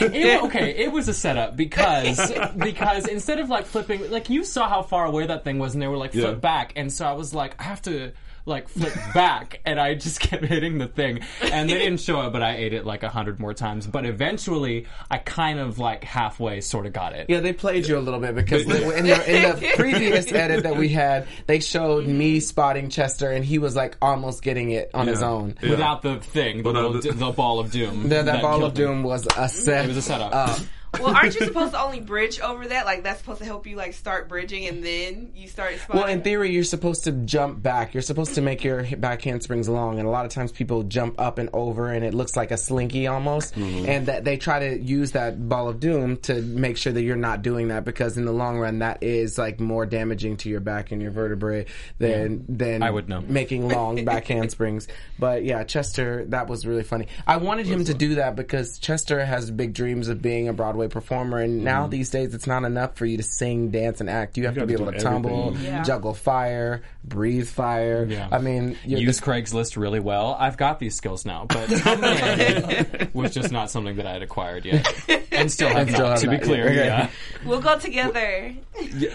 [0.00, 4.68] It, okay, it was a setup because because instead of like flipping, like you saw
[4.68, 6.34] how far away that thing was, and they were like flip Yeah.
[6.34, 8.12] back, and so I was like, I have to
[8.44, 12.30] like flip back, and I just kept hitting the thing, and they didn't show it,
[12.30, 13.86] but I ate it like a hundred more times.
[13.86, 17.26] But eventually, I kind of like halfway sort of got it.
[17.28, 20.64] Yeah, they played you a little bit because the, in, the, in the previous edit
[20.64, 24.90] that we had, they showed me spotting Chester and he was like almost getting it
[24.94, 25.56] on his own.
[25.62, 25.70] Yeah.
[25.70, 28.08] Without the thing, the, little, the- the, ball of doom.
[28.08, 28.84] That, that ball killed of me.
[28.84, 29.84] doom was a set.
[29.84, 30.30] It was a setup.
[30.34, 30.58] Uh,
[31.00, 32.84] Well, aren't you supposed to only bridge over that?
[32.84, 36.00] Like that's supposed to help you like start bridging and then you start spotting.
[36.00, 37.94] Well, in theory, you're supposed to jump back.
[37.94, 41.18] You're supposed to make your back handsprings long, and a lot of times people jump
[41.20, 43.54] up and over, and it looks like a slinky almost.
[43.54, 43.88] Mm-hmm.
[43.88, 47.16] And that they try to use that ball of doom to make sure that you're
[47.16, 50.60] not doing that because in the long run, that is like more damaging to your
[50.60, 51.66] back and your vertebrae
[51.98, 53.22] than than I would know.
[53.22, 54.88] making long back handsprings.
[55.18, 57.06] But yeah, Chester, that was really funny.
[57.26, 60.81] I wanted him to do that because Chester has big dreams of being a Broadway
[60.88, 61.90] performer, and now mm-hmm.
[61.90, 64.36] these days it's not enough for you to sing, dance, and act.
[64.36, 65.56] You have to gotta be able to tumble.
[65.58, 65.82] Yeah.
[65.82, 68.06] juggle fire, breathe fire.
[68.08, 68.28] Yeah.
[68.30, 70.36] I mean, you're Use Craigslist really well.
[70.38, 74.64] I've got these skills now, but tumbling was just not something that I had acquired
[74.64, 74.86] yet,
[75.42, 76.10] and still have still not.
[76.10, 76.78] have to be clear, yet.
[76.78, 76.86] Okay.
[76.86, 77.10] yeah.
[77.44, 78.54] we'll go together.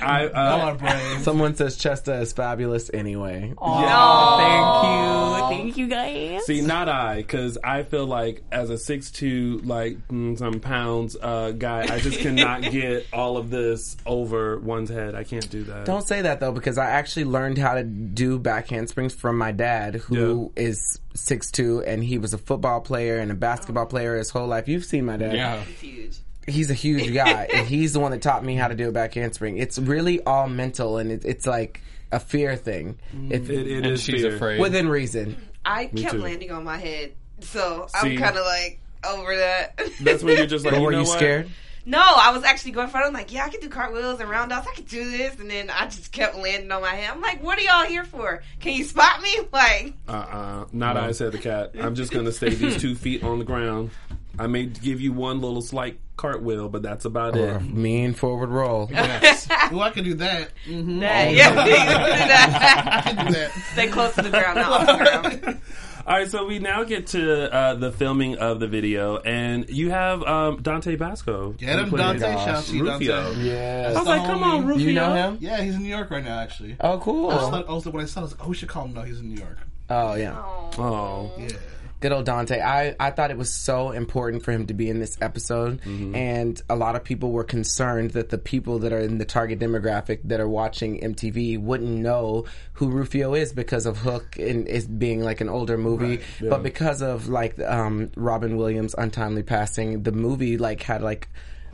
[0.01, 1.19] I, Y'all uh, are.
[1.19, 3.53] Someone says Chesta is fabulous anyway.
[3.57, 5.57] Oh, Thank you.
[5.57, 6.45] Thank you, guys.
[6.45, 11.15] see, not I, because I feel like as a six two, like mm, some pounds
[11.19, 15.15] uh, guy, I just cannot get all of this over one's head.
[15.15, 15.85] I can't do that.
[15.85, 19.51] Don't say that though, because I actually learned how to do back handsprings from my
[19.51, 23.87] dad, who is six two, and he was a football player and a basketball oh.
[23.87, 24.67] player his whole life.
[24.67, 25.33] You've seen my dad.
[25.35, 25.63] Yeah.
[25.69, 26.17] it's huge.
[26.47, 28.91] he's a huge guy, and he's the one that taught me how to do a
[28.91, 29.57] back handspring.
[29.57, 32.97] It's really all mental, and it, it's like a fear thing.
[33.15, 33.31] Mm.
[33.31, 34.35] If, It, it And is she's fear.
[34.35, 34.59] afraid.
[34.61, 35.35] within reason.
[35.65, 36.19] I kept too.
[36.19, 38.13] landing on my head, so See?
[38.13, 39.77] I'm kind of like over that.
[40.01, 41.17] That's when you're just like, But you were know you what?
[41.17, 41.49] scared?
[41.87, 43.07] No, I was actually going front.
[43.07, 44.67] I'm like, yeah, I can do cartwheels and roundhouse.
[44.69, 47.09] I can do this, and then I just kept landing on my head.
[47.11, 48.43] I'm like, what are y'all here for?
[48.59, 49.35] Can you spot me?
[49.53, 50.65] Like, Uh-uh.
[50.73, 51.71] Not I said the cat.
[51.79, 53.91] I'm just gonna stay these two feet on the ground.
[54.37, 57.61] I may give you one little slight cartwheel, but that's about Or it.
[57.63, 58.87] mean forward roll.
[58.91, 59.47] Yes.
[59.71, 60.49] Well, I can do that.
[60.67, 60.99] Mm-hmm.
[60.99, 63.03] that, yeah, you can do that.
[63.05, 63.51] I can do that.
[63.73, 65.61] Stay close to the ground, not off the ground.
[66.07, 69.89] All right, so we now get to uh, the filming of the video, and you
[69.91, 71.51] have um, Dante Basco.
[71.51, 72.21] Get him, Dante.
[72.21, 73.33] Shout out to you, Rufio.
[73.33, 73.85] Dante.
[73.87, 74.87] I was like, come on, Rufio.
[74.87, 75.37] You know him?
[75.41, 76.77] Yeah, he's in New York right now, actually.
[76.79, 77.29] Oh, cool.
[77.29, 78.55] I was like, I was like, when I saw, it, I was like, oh, we
[78.55, 78.93] should call him.
[78.93, 79.57] No, he's in New York.
[79.89, 80.41] Oh, yeah.
[80.77, 81.49] Oh, Yeah.
[81.99, 82.61] Good old Dante.
[82.61, 85.81] I, I thought it was so important for him to be in this episode.
[86.15, 89.59] And a lot of people were concerned that the people that are in the target
[89.59, 94.99] demographic that are watching MTV wouldn't know who Rufio is because of Hook and it
[94.99, 96.19] being like an older movie.
[96.49, 101.29] But because of like um, Robin Williams' untimely passing, the movie like had like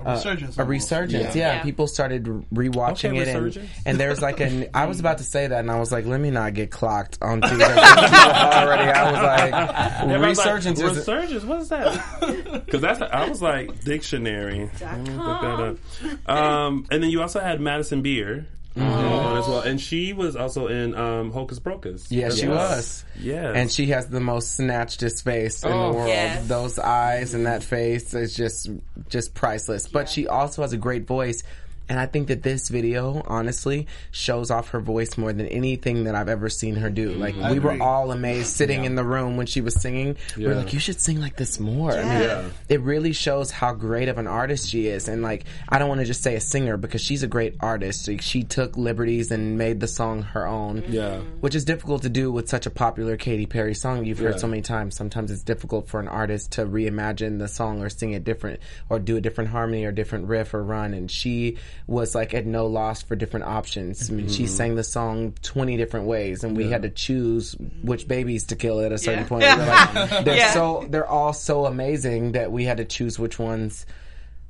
[0.05, 0.57] A resurgence.
[0.57, 1.35] a resurgence.
[1.35, 1.63] Yeah, Yeah.
[1.63, 3.71] people started rewatching Okay, it, and, resurgence.
[3.85, 4.67] and there's like an.
[4.73, 7.17] I was about to say that, and I was like, let me not get clocked
[7.21, 8.91] on Twitter already.
[8.91, 10.97] I was like, Everybody's like, resurgence is.
[10.97, 11.43] resurgence.
[11.43, 12.63] What is that?
[12.65, 14.69] Because that's I was like dictionary.
[14.81, 16.29] Let me look that up.
[16.29, 18.45] Um, and then you also had Madison Beer.
[18.81, 22.11] On as well, and she was also in um, Hocus Pocus.
[22.11, 23.05] Yeah, she was.
[23.19, 25.91] Yeah, And she has the most snatchest face in Oh.
[25.91, 26.07] the world.
[26.09, 26.47] Yes.
[26.47, 28.69] Those eyes and that face is just
[29.09, 29.87] just priceless.
[29.87, 31.43] But she also has a great voice.
[31.89, 36.15] And I think that this video, honestly, shows off her voice more than anything that
[36.15, 37.11] I've ever seen her do.
[37.11, 40.15] Like mm, we were all amazed sitting in the room when she was singing.
[40.37, 41.91] We are like, you should sing like this more.
[41.91, 42.45] I mean, Yeah.
[42.69, 45.07] it really shows how great of an artist she is.
[45.09, 48.07] And like, I don't want to just say a singer because she's a great artist.
[48.07, 50.85] Like, she took liberties and made the song her own.
[50.87, 51.17] Yeah.
[51.17, 51.29] Mm-hmm.
[51.41, 54.37] Which is difficult to do with such a popular Katy Perry song you've heard Yeah.
[54.39, 54.95] so many times.
[54.95, 58.99] Sometimes it's difficult for an artist to reimagine the song or sing it different or
[58.99, 60.93] do a different harmony or different riff or run.
[60.93, 64.09] And she was like at no loss for different options.
[64.09, 64.53] I mean, she Mm-hmm.
[64.53, 68.79] sang the song 20 different ways and we had to choose which babies to kill
[68.81, 69.27] at a certain Yeah.
[69.27, 69.41] point.
[69.43, 70.53] They're, like, they're Yeah.
[70.53, 73.85] so, they're all so amazing that we had to choose which ones,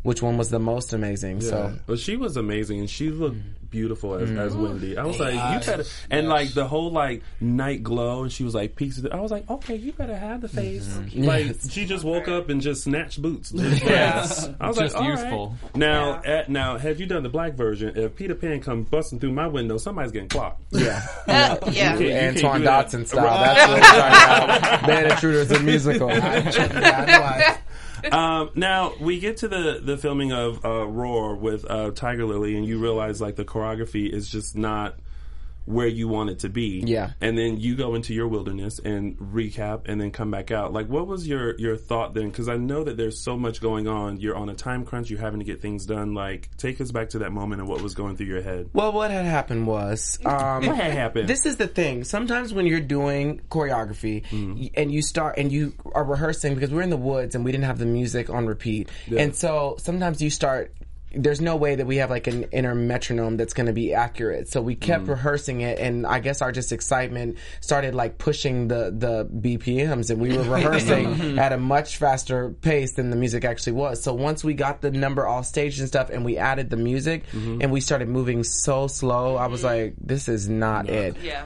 [0.04, 1.42] which one was the most amazing.
[1.42, 1.74] So.
[1.88, 3.38] Well, she was amazing, and she looked
[3.70, 4.98] beautiful as, as Wendy.
[5.00, 5.66] I was like, you Yes.
[5.66, 9.00] better, and like the whole like night glow, and she was like peaks.
[9.00, 10.88] Of I was like, okay, you better have the face.
[10.88, 11.24] Mm-hmm.
[11.34, 11.72] Like Yes.
[11.72, 13.50] she just woke up and just snatched boots.
[13.63, 14.50] Just, Yes.
[14.60, 15.20] I was Just like, all right.
[15.20, 15.56] useful.
[15.76, 19.32] Now, at, now, had you done the black version, if Peter Pan come busting through
[19.32, 20.62] my window, somebody's getting clocked.
[20.72, 21.02] Yeah.
[21.28, 21.58] Yeah.
[21.58, 22.66] can't- you Antoine do.
[22.66, 23.24] Dodson style.
[23.24, 24.86] That's what we're talking about.
[24.88, 26.10] Bed Intruders, a musical.
[26.12, 27.58] I know I-
[28.12, 32.56] um, now we get to the the filming of uh, Roar with uh, Tiger Lily,
[32.56, 34.96] and you realize like the choreography is just not
[35.65, 36.84] where you want it to be.
[36.86, 37.12] Yeah.
[37.21, 40.73] And then you go into your wilderness and recap, and then come back out.
[40.73, 42.30] Like, what was your your thought then?
[42.30, 44.19] Because I know that there's so much going on.
[44.19, 45.10] You're on a time crunch.
[45.10, 46.13] You're having to get things done.
[46.13, 48.69] Like, take us back to that moment and what was going through your head.
[48.73, 51.28] Well, what had happened was um, What had happened?
[51.30, 52.04] This is the thing.
[52.04, 56.82] Sometimes when you're doing choreography y- and you start and you are rehearsing because we're
[56.82, 60.30] in the woods and we didn't have the music on repeat, and so sometimes you
[60.30, 60.73] start.
[61.13, 64.47] There's no way that we have like an inner metronome that's going to be accurate.
[64.49, 65.10] So we kept mm.
[65.10, 70.19] rehearsing it, and I guess our just excitement started like pushing the the BPMs, and
[70.19, 71.39] we were rehearsing mm-hmm.
[71.39, 74.02] at a much faster pace than the music actually was.
[74.02, 77.28] So once we got the number off stage and stuff, and we added the music,
[77.28, 77.62] mm-hmm.
[77.62, 79.67] and we started moving so slow, I was mm-hmm.
[79.67, 81.45] like, "This is not it." Yeah.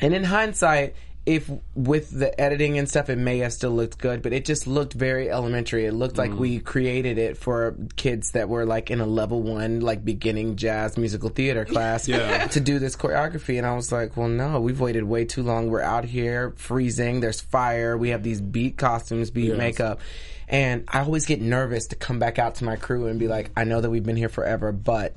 [0.00, 0.94] And in hindsight,
[1.26, 4.66] if with the editing and stuff, it may have still looked good, but it just
[4.66, 5.84] looked very elementary.
[5.84, 9.80] It looked like we created it for kids that were like in a level one,
[9.80, 12.46] like beginning jazz musical theater class Yeah.
[12.48, 13.58] to do this choreography.
[13.58, 15.68] And I was like, well, no, we've waited way too long.
[15.70, 17.20] We're out here freezing.
[17.20, 17.96] There's fire.
[17.98, 19.58] We have these beat costumes, beat Yes.
[19.58, 20.00] makeup.
[20.48, 23.50] And I always get nervous to come back out to my crew and be like,
[23.56, 25.14] I know that we've been here forever, but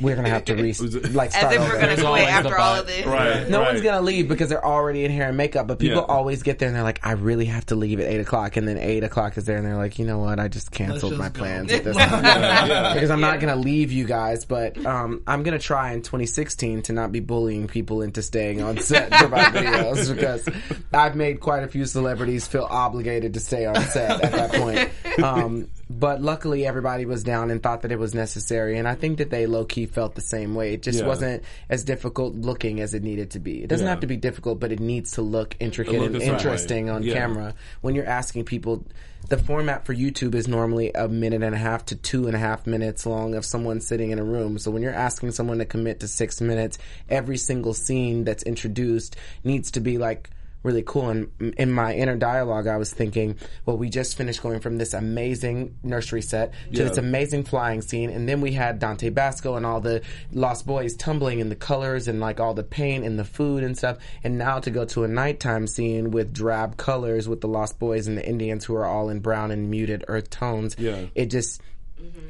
[0.00, 0.72] we're going to have to re-
[1.10, 1.68] like As start if over.
[1.70, 3.04] we're gonna There's quit after all of this.
[3.04, 3.48] Right.
[3.50, 3.66] No right.
[3.72, 5.55] one's gonna leave because they're already in hair and makeup.
[5.64, 6.14] But people Yeah.
[6.14, 8.66] always get there and they're like, "I really have to leave at eight o'clock," and
[8.66, 10.38] then eight o'clock is there and they're like, "You know what?
[10.40, 13.92] I just canceled just my go." plans at this point because I'm not gonna leave
[13.92, 18.22] you guys." But um, I'm gonna try in 2016 to not be bullying people into
[18.22, 20.48] staying on set for my videos because
[20.92, 24.90] I've made quite a few celebrities feel obligated to stay on set at that point.
[25.22, 29.18] Um, but luckily, everybody was down and thought that it was necessary, and I think
[29.18, 30.74] that they low key felt the same way.
[30.74, 31.06] It just Yeah.
[31.06, 33.62] wasn't as difficult looking as it needed to be.
[33.62, 33.90] It doesn't Yeah.
[33.90, 36.90] have to be difficult, but it needs to look intricate Look and interesting way.
[36.92, 37.14] on Yeah.
[37.14, 37.54] camera.
[37.82, 38.84] When you're asking people,
[39.28, 42.38] the format for YouTube is normally a minute and a half to two and a
[42.38, 44.58] half minutes long of someone sitting in a room.
[44.58, 49.16] So when you're asking someone to commit to six minutes, every single scene that's introduced
[49.44, 50.30] needs to be like
[50.66, 51.08] really cool.
[51.08, 54.92] And in my inner dialogue, I was thinking, well, we just finished going from this
[54.92, 56.88] amazing nursery set to Yeah.
[56.88, 60.02] this amazing flying scene, and then we had Dante Basco and all the
[60.32, 63.78] Lost Boys tumbling in the colors and like all the paint and the food and
[63.78, 63.98] stuff.
[64.24, 68.06] And now to go to a nighttime scene with drab colors with the Lost Boys
[68.06, 70.76] and the Indians who are all in brown and muted earth tones.
[70.78, 71.06] Yeah.
[71.14, 71.62] It just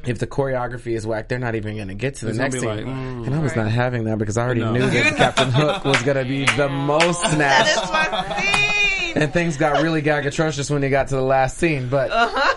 [0.04, 2.60] if the choreography is whack, they're not even going to get to the It's next
[2.60, 2.64] scene.
[2.68, 3.26] like, mm.
[3.26, 4.72] and I was not having that because I already No.
[4.72, 7.74] knew that Captain Hook was going to be the most snatched.
[7.76, 9.22] That's my scene.
[9.22, 11.88] and things got really gag atrocious when they got to the last scene.
[11.88, 12.54] But Uh-huh.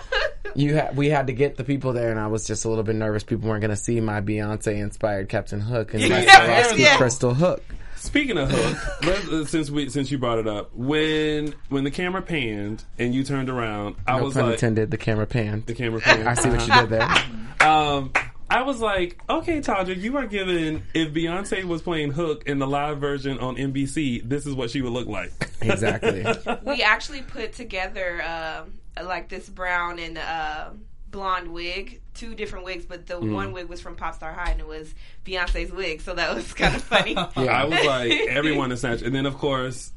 [0.55, 2.83] you had we had to get the people there, and I was just a little
[2.83, 3.23] bit nervous.
[3.23, 6.97] People weren't going to see my Beyonce inspired Captain Hook and my Yeah, yeah.
[6.97, 7.63] crystal hook.
[7.99, 11.91] Speaking of Hook, let- uh, since we since you brought it up, when when the
[11.91, 14.89] camera panned and you turned around, I No was pun like, intended.
[14.91, 15.65] The camera panned.
[15.65, 16.27] the camera panned.
[16.29, 17.09] I see what you did there.
[17.61, 18.13] Um,
[18.49, 22.65] I was like, okay, Todrick, you are given if Beyonce was playing Hook in the
[22.65, 25.33] live version on NBC, this is what she would look like.
[25.61, 26.25] Exactly.
[26.65, 30.69] we actually put together um, like this brown and uh,
[31.11, 33.33] blonde wig, two different wigs, but the Mm.
[33.33, 34.93] one wig was from Popstar High and it was
[35.25, 37.13] Beyonce's wig, so that was kind of funny.
[37.13, 39.91] yeah, I was like, everyone is snatched, and then of course,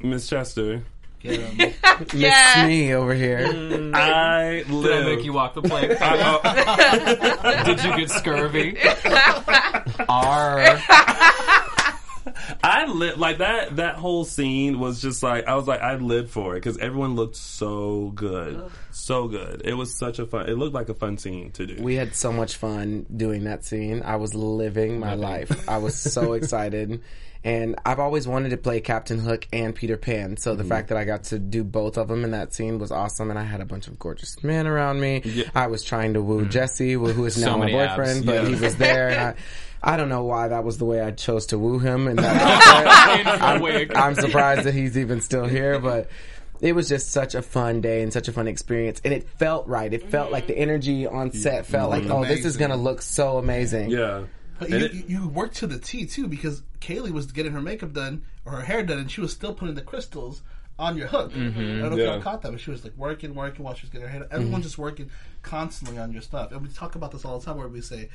[0.00, 0.82] Miss Chester.
[1.20, 1.56] Get 'em.
[1.56, 2.64] Miss yeah.
[2.66, 3.38] me over here.
[3.48, 5.04] I Did I live.
[5.16, 6.00] make you walk the plank?
[6.00, 8.78] I- uh, Did you get scurvy?
[10.08, 10.78] R.
[12.62, 13.76] I lived like that.
[13.76, 17.14] That whole scene was just like I was like I lived for it because everyone
[17.14, 19.62] looked so good, so good.
[19.64, 20.48] It was such a fun.
[20.48, 21.82] It looked like a fun scene to do.
[21.82, 24.02] We had so much fun doing that scene.
[24.04, 25.68] I was living my life.
[25.68, 27.02] I was so excited.
[27.44, 30.36] And I've always wanted to play Captain Hook and Peter Pan.
[30.38, 30.58] So Mm-hmm.
[30.62, 33.30] the fact that I got to do both of them in that scene was awesome.
[33.30, 35.44] And I had a bunch of gorgeous men around me.
[35.54, 37.96] I was trying to woo Jesse, who who is So now my many abs.
[37.96, 38.48] boyfriend, but Yeah.
[38.48, 39.36] he was there.
[39.82, 42.08] And I, I don't know why that was the way I chose to woo him.
[42.08, 43.90] And that outfit.
[43.90, 43.96] In.
[43.96, 46.08] I'm surprised that he's even still here, but
[46.60, 49.00] it was just such a fun day and such a fun experience.
[49.04, 49.92] And it felt right.
[49.92, 53.02] It felt like the energy on set felt like, oh, this is going to look
[53.02, 53.90] so amazing.
[53.90, 54.24] yeah.
[54.58, 57.60] But you, it- you you worked to the T too because Kaylee was getting her
[57.62, 60.42] makeup done or her hair done, and she was still putting the crystals
[60.80, 61.30] on your hook.
[61.32, 61.98] I don't know if Mm-hmm.
[62.00, 64.20] Y'all caught that, but she was like working, working while she was getting her hair
[64.20, 64.28] done.
[64.32, 65.10] Everyone's just working
[65.42, 68.08] constantly on your stuff, and we talk about this all the time where we say.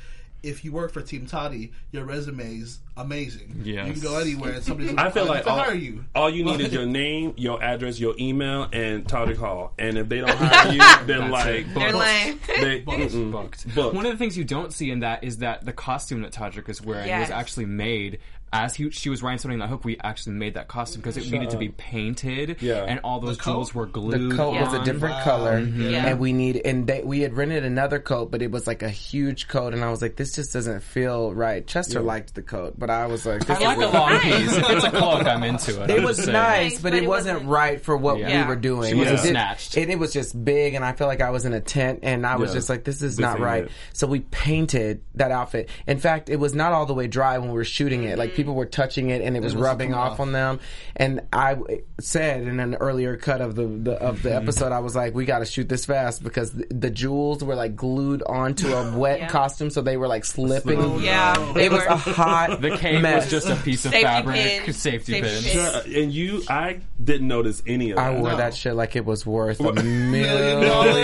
[0.44, 3.62] If you work for Team Toddy, your resume is amazing.
[3.64, 3.86] Yes.
[3.86, 6.04] You can go anywhere and somebody's I feel like to all, hire you.
[6.14, 9.72] all you need is your name, your address, your email, and Toddy Hall.
[9.78, 11.72] And if they don't hire you, then like.
[11.74, 12.38] They're lame.
[12.60, 12.80] they.
[12.80, 13.62] Booked.
[13.76, 16.68] One of the things you don't see in that is that the costume that Todrick
[16.68, 17.28] is wearing Yes.
[17.28, 18.18] was actually made
[18.54, 21.50] as he, she was rhinestoning that hook, we actually made that costume because it needed
[21.50, 22.56] to be painted.
[22.62, 22.84] Yeah.
[22.84, 23.52] and all those coat?
[23.52, 24.30] jewels were glued.
[24.32, 25.24] the coat was a different Wow.
[25.24, 25.90] color, mm-hmm.
[25.90, 26.06] Yeah.
[26.06, 28.88] and we need and they, we had rented another coat, but it was like a
[28.88, 31.66] huge coat, and I was like, this just doesn't feel right.
[31.66, 34.56] Chester liked the coat, but I was like, this I like is a long piece.
[34.56, 35.90] If it's a cloak, I'm into it.
[35.90, 38.42] It I'm was nice, Nice, but, but it it wasn't, wasn't- right for what Yeah.
[38.44, 38.92] we were doing.
[38.92, 39.76] She wasn't snatched.
[39.76, 42.24] and it was just big, and I felt like I was in a tent, and
[42.24, 42.54] I was Yeah.
[42.58, 43.64] just like, this is This not right.
[43.64, 43.70] it.
[43.92, 45.68] So we painted that outfit.
[45.86, 48.16] In fact, it was not all the way dry when we were shooting it.
[48.18, 48.36] Like mm-hmm.
[48.44, 50.20] People were touching it, and it was was rubbing off off.
[50.20, 50.60] on them.
[50.96, 51.56] And I
[52.00, 55.24] said in an earlier cut of the, the of the episode, I was like, we
[55.24, 59.20] got to shoot this fast because the, the jewels were like glued onto a wet
[59.20, 59.28] Yeah.
[59.28, 61.00] costume, so they were like slipping.
[61.00, 63.24] Yeah, they It was a hot The cape mess.
[63.24, 64.72] was just a piece of Safety fabric, pin.
[64.74, 65.84] safety, Safety pins.
[65.84, 66.02] pin.
[66.04, 68.06] And you, I didn't notice any of that.
[68.06, 68.36] I wore No.
[68.36, 70.94] that shit like it was worth a million dollars.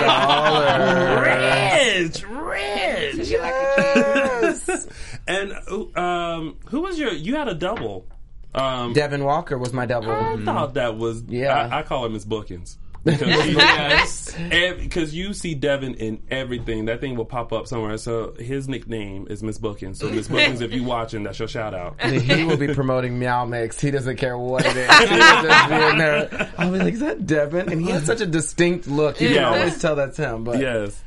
[0.00, 1.16] dollars.
[1.26, 3.16] Rich, rich.
[3.16, 4.92] Took it like a kid.
[5.28, 5.52] And
[5.98, 7.12] um, who was your?
[7.12, 8.06] You had a double.
[8.54, 10.10] Um, Devin Walker was my double.
[10.12, 11.22] I thought that was.
[11.28, 11.68] Yeah.
[11.70, 12.78] I, I call him Miss Bookins.
[13.06, 14.36] Because Yes.
[15.14, 17.98] you see Devin in everything, that thing will pop up somewhere.
[17.98, 20.00] So his nickname is Miss Bookins.
[20.00, 21.94] So Miss Bookins, if you watching, that's your shout out.
[22.00, 23.78] And he will be promoting Meow Mix.
[23.78, 24.90] He doesn't care what it is.
[25.08, 26.52] He will just be in there.
[26.58, 27.70] I'll be like, is that Devin?
[27.70, 29.20] And he has such a distinct look.
[29.20, 29.50] You Yeah.
[29.50, 30.42] can always tell that's him.
[30.42, 31.00] But Yes.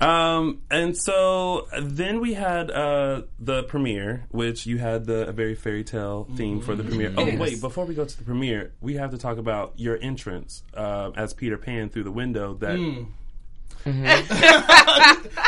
[0.00, 5.54] Um, and so then we had uh, the premiere, which you had the a very
[5.54, 7.12] fairy tale theme for the premiere.
[7.16, 10.62] Oh wait, before we go to the premiere, we have to talk about your entrance
[10.74, 12.54] uh, as Peter Pan through the window.
[12.54, 12.78] That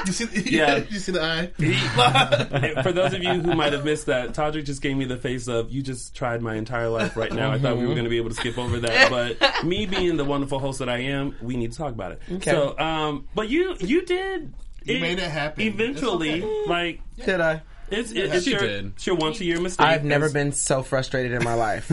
[0.07, 0.77] You see, Yeah.
[0.91, 2.83] you see the eye.
[2.83, 5.47] for those of you who might have missed that, Todrick just gave me the face
[5.49, 8.11] of "you just tried my entire life right now." I thought we were going to
[8.11, 11.37] be able to skip over that, but me being the wonderful host that I am,
[11.41, 12.23] we need to talk about it.
[12.33, 12.51] Okay.
[12.51, 14.53] So, um, but you you did.
[14.85, 15.63] You made it happen.
[15.65, 17.63] Eventually, It's like did I?
[17.93, 18.87] It's, it's She your, did.
[18.87, 19.87] it's your once a year mistake.
[19.87, 21.91] I've never been so frustrated in my life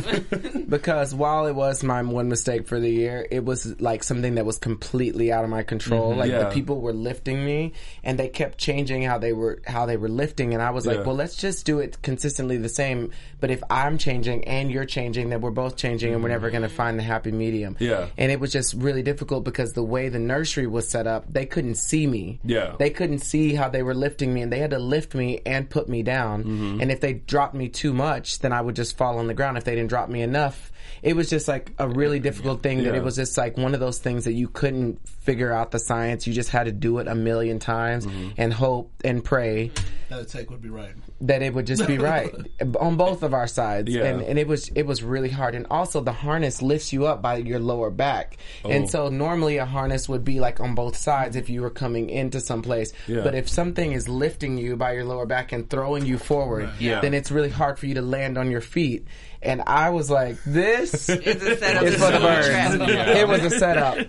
[0.69, 4.45] because while it was my one mistake for the year, it was like something that
[4.45, 6.11] was completely out of my control.
[6.11, 6.19] Mm-hmm.
[6.19, 6.43] Like Yeah.
[6.45, 10.09] the people were lifting me, and they kept changing how they were how they were
[10.09, 10.93] lifting, and I was Yeah.
[10.93, 13.11] like, well, let's just do it consistently the same.
[13.39, 16.59] But if I'm changing and you're changing, then we're both changing, and we're never mm-hmm.
[16.59, 17.75] going to find the happy medium.
[17.79, 18.07] Yeah.
[18.17, 21.45] and it was just really difficult because the way the nursery was set up, they
[21.45, 22.39] couldn't see me.
[22.43, 22.75] Yeah.
[22.77, 25.69] they couldn't see how they were lifting me, and they had to lift me and
[25.69, 26.43] put me down.
[26.43, 26.81] Mm-hmm.
[26.81, 29.57] And if they dropped me too much, then I would just fall on the ground.
[29.57, 30.71] If they didn't drop me enough,
[31.01, 32.79] it was just like a really difficult thing.
[32.83, 32.99] That Yeah.
[32.99, 36.25] it was just like one of those things that you couldn't figure out the science.
[36.27, 38.29] You just had to do it a million times Mm-hmm.
[38.37, 39.71] and hope and pray
[40.09, 40.93] That the take would be right.
[41.21, 42.33] that it would just be right
[42.79, 44.05] on both of our sides Yeah.
[44.05, 47.21] and, and it was it was really hard and also the harness lifts you up
[47.21, 48.69] by your lower back Oh.
[48.69, 52.09] and so normally a harness would be like on both sides if you were coming
[52.09, 53.21] into some place Yeah.
[53.21, 57.01] but if something is lifting you by your lower back and throwing you forward Yeah.
[57.01, 59.05] then it's really hard for you to land on your feet
[59.41, 61.83] and I was like this is a setup.
[61.83, 64.07] it's for the It's a It was a setup.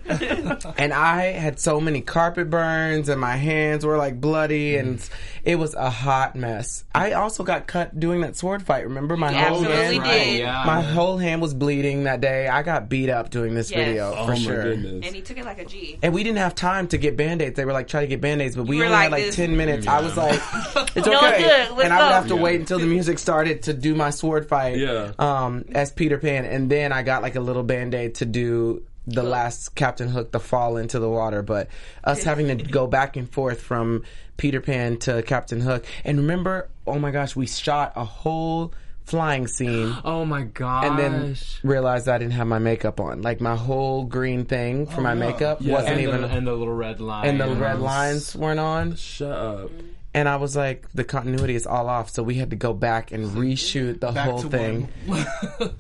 [0.79, 5.11] and I had so many carpet burns and my hands were like bloody and mm.
[5.45, 6.85] it was a hot mess.
[6.95, 8.85] I also got cut doing that sword fight.
[8.85, 10.05] Remember my whole absolutely hand?
[10.05, 10.41] did.
[10.41, 10.65] Yeah.
[10.67, 12.49] My whole hand was bleeding that day.
[12.49, 13.79] I got beat up doing this Yes.
[13.87, 14.63] video Oh for my sure.
[14.63, 15.07] goodness.
[15.07, 15.99] And he took it like a G.
[16.03, 17.57] And we didn't have time to get band-aids.
[17.57, 19.37] They were like, try to get band-aids, but we were only had like like this.
[19.37, 19.87] 10 minutes.
[19.87, 20.35] I was like,
[20.97, 21.43] it's No, okay.
[21.69, 21.85] good.
[21.85, 22.41] And I would have to Yeah.
[22.43, 25.13] wait until the music started to do my sword fight Yeah.
[25.21, 26.45] Um, as Peter Pan.
[26.45, 30.41] And then I got like a little band-aid to do the last Captain Hook, the
[30.41, 31.43] fall into the water.
[31.43, 31.69] But
[32.03, 34.03] us having to go back and forth from
[34.37, 35.85] Peter Pan to Captain Hook.
[36.05, 38.73] And remember, oh my gosh, we shot a whole
[39.05, 40.85] flying scene Oh my gosh.
[40.85, 43.23] and then realized I didn't have my makeup on.
[43.23, 45.73] Like my whole green thing for my makeup Yeah.
[45.75, 47.27] wasn't and, even the, and the little red line.
[47.27, 48.95] and the red lines weren't on.
[48.95, 49.71] Shut up.
[50.13, 53.13] And I was like, the continuity is all off, so we had to go back
[53.13, 54.89] and reshoot the Back whole thing.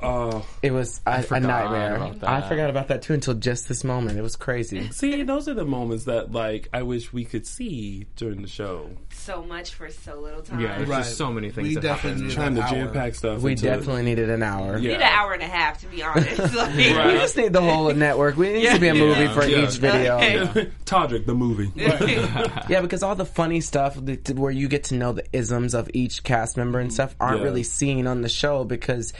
[0.02, 1.96] Oh, It was a, a nightmare.
[1.96, 2.28] about that.
[2.44, 4.18] I forgot about that too until just this moment.
[4.18, 4.90] It was crazy.
[4.92, 8.90] see, those are the moments that like I wish we could see during the show.
[9.10, 10.60] So much for so little time.
[10.60, 10.98] Yeah, there's Right.
[10.98, 12.28] just so many things We that definitely happen.
[12.28, 12.92] need Trying to An jam hour.
[12.94, 13.40] pack stuff.
[13.42, 14.74] We into- definitely needed an hour.
[14.78, 14.80] Yeah.
[14.80, 16.54] We need an hour and a half to be honest.
[16.54, 18.36] Like, We just need the whole network.
[18.36, 19.64] We need to be a movie for Yeah.
[19.68, 20.16] each video.
[20.18, 20.70] Okay.
[20.84, 21.72] Todrick the movie.
[21.76, 25.90] Yeah, because all the funny stuff that- where you get to know the isms of
[25.94, 27.44] each cast member and stuff aren't Yeah.
[27.44, 29.12] really seen on the show because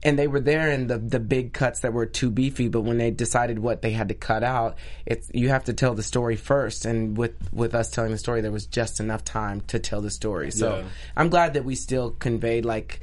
[0.00, 2.98] and they were there in the the big cuts that were too beefy but when
[2.98, 6.36] they decided what they had to cut out it's you have to tell the story
[6.36, 10.00] first and with with us telling the story there was just enough time to tell
[10.00, 10.84] the story so Yeah.
[11.16, 13.00] i'm glad that we still conveyed like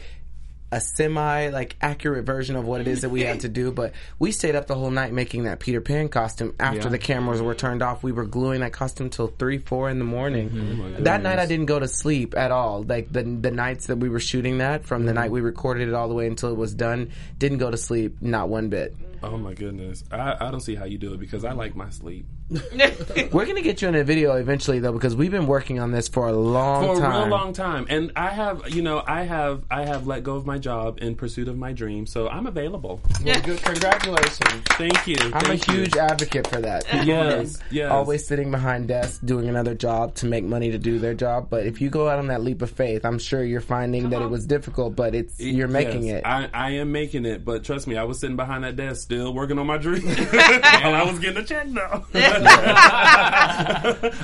[0.76, 3.72] a semi like accurate version of what it is that we had to do.
[3.72, 6.54] But we stayed up the whole night making that Peter Pan costume.
[6.60, 6.90] After Yeah.
[6.90, 10.06] the cameras were turned off, we were gluing that costume till three, four in the
[10.06, 10.50] morning.
[10.50, 11.04] Mm-hmm.
[11.04, 12.84] that night, I didn't go to sleep at all.
[12.84, 15.08] Like the the nights that we were shooting that, from Mm-hmm.
[15.08, 17.78] the night we recorded it all the way until it was done, didn't go to
[17.78, 18.94] sleep, not one bit.
[19.24, 21.90] Oh my goodness, I, I don't see how you do it because I like my
[21.90, 22.26] sleep
[23.32, 26.08] We're gonna get you in a video eventually, though, because we've been working on this
[26.08, 26.96] for a long time.
[26.96, 27.22] for a time.
[27.22, 30.46] real long time, and I have you know I have I have let go of
[30.46, 33.02] my job in pursuit of my dream, so I'm available.
[33.24, 34.62] Well, good, congratulations.
[34.74, 35.18] Thank you.
[35.34, 35.74] I'm a you.
[35.74, 36.86] huge advocate for that.
[36.86, 37.92] People Yes, yes.
[37.92, 41.50] always sitting behind desks doing another job to make money to do their job.
[41.50, 44.18] But if you go out on that leap of faith, I'm sure you're finding that
[44.18, 44.30] it uh-huh.
[44.30, 46.28] was difficult, but it's you're making Yes, it.
[46.28, 49.34] I, I am making it, but trust me, I was sitting behind that desk still
[49.34, 52.04] working on my dream while I was getting a check though.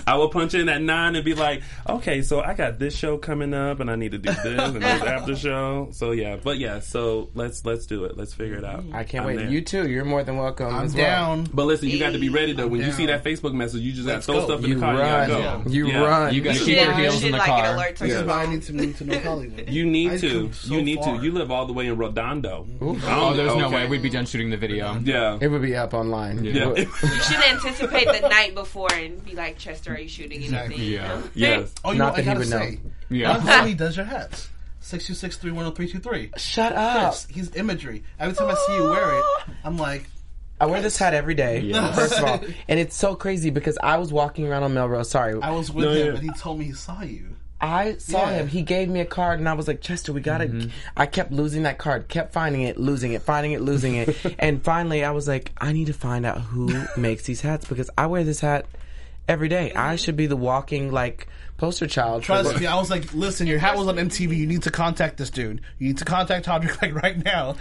[0.06, 3.18] I will punch in at nine and be like, okay, so I got this show
[3.18, 5.90] coming up and I need to do this and this after show.
[5.92, 8.18] So yeah, but yeah, so let's let's do it.
[8.18, 8.84] Let's figure it out.
[8.94, 9.36] I can't I'm wait.
[9.38, 9.50] there.
[9.50, 9.90] You too.
[9.90, 10.74] You're more than welcome.
[10.76, 11.06] I'm as well.
[11.06, 11.48] down.
[11.54, 12.68] But listen, you got to be ready though.
[12.68, 14.46] When you see that Facebook message, you just got to throw go.
[14.46, 14.96] stuff in You the car.
[14.96, 15.30] run.
[15.30, 15.70] You got to go.
[15.74, 16.02] You Yeah.
[16.02, 16.34] run.
[16.34, 17.88] You gotta keep your heels should in the like car.
[17.94, 19.70] to This is why I need to move to North Hollywood.
[19.70, 20.52] You need to.
[20.54, 21.18] so you need far.
[21.18, 21.24] to.
[21.24, 22.68] You live all the way in Redondo.
[22.82, 24.71] Oh, oh, there's no way we'd be done shooting the video.
[24.78, 25.38] Yeah.
[25.42, 26.44] It would be up online.
[26.44, 26.74] Yeah.
[26.76, 30.54] You should anticipate the night before and be like, Chester, are you shooting anything?
[30.56, 30.94] Exactly.
[30.96, 31.22] Yeah.
[31.36, 31.74] yes.
[31.84, 32.60] Oh, you Not know, what that I he gotta would know.
[32.60, 32.80] say.
[33.10, 33.60] Yeah.
[33.60, 34.50] One he does your hats.
[34.80, 36.32] Six two six three one zero three two three.
[36.38, 37.12] Shut up.
[37.14, 38.04] Chris, he's imagery.
[38.20, 39.26] Every time I see you wear it,
[39.64, 40.10] I'm like,
[40.60, 41.60] I wear this hat every day.
[41.60, 41.96] Yes.
[42.00, 45.10] First of all, and it's so crazy because I was walking around on Melrose.
[45.10, 46.14] Sorry, I was with No, him yeah.
[46.20, 47.36] and he told me he saw you.
[47.62, 48.38] I saw Yeah.
[48.40, 48.48] him.
[48.48, 50.46] He gave me a card, and I was like, Chester, we gotta.
[50.46, 50.70] Mm-hmm.
[50.98, 54.64] I kept losing that card, kept finding it, losing it, finding it, losing it, and
[54.64, 58.08] finally, I was like, I need to find out who makes these hats because I
[58.08, 58.66] wear this hat
[59.28, 59.72] every day.
[59.74, 61.28] I should be the walking like
[61.62, 62.24] poster child.
[62.24, 64.36] Trust me, I was like, listen, your hat was on MTV.
[64.36, 65.62] You need to contact this dude.
[65.78, 67.56] You need to contact Todrick like right now.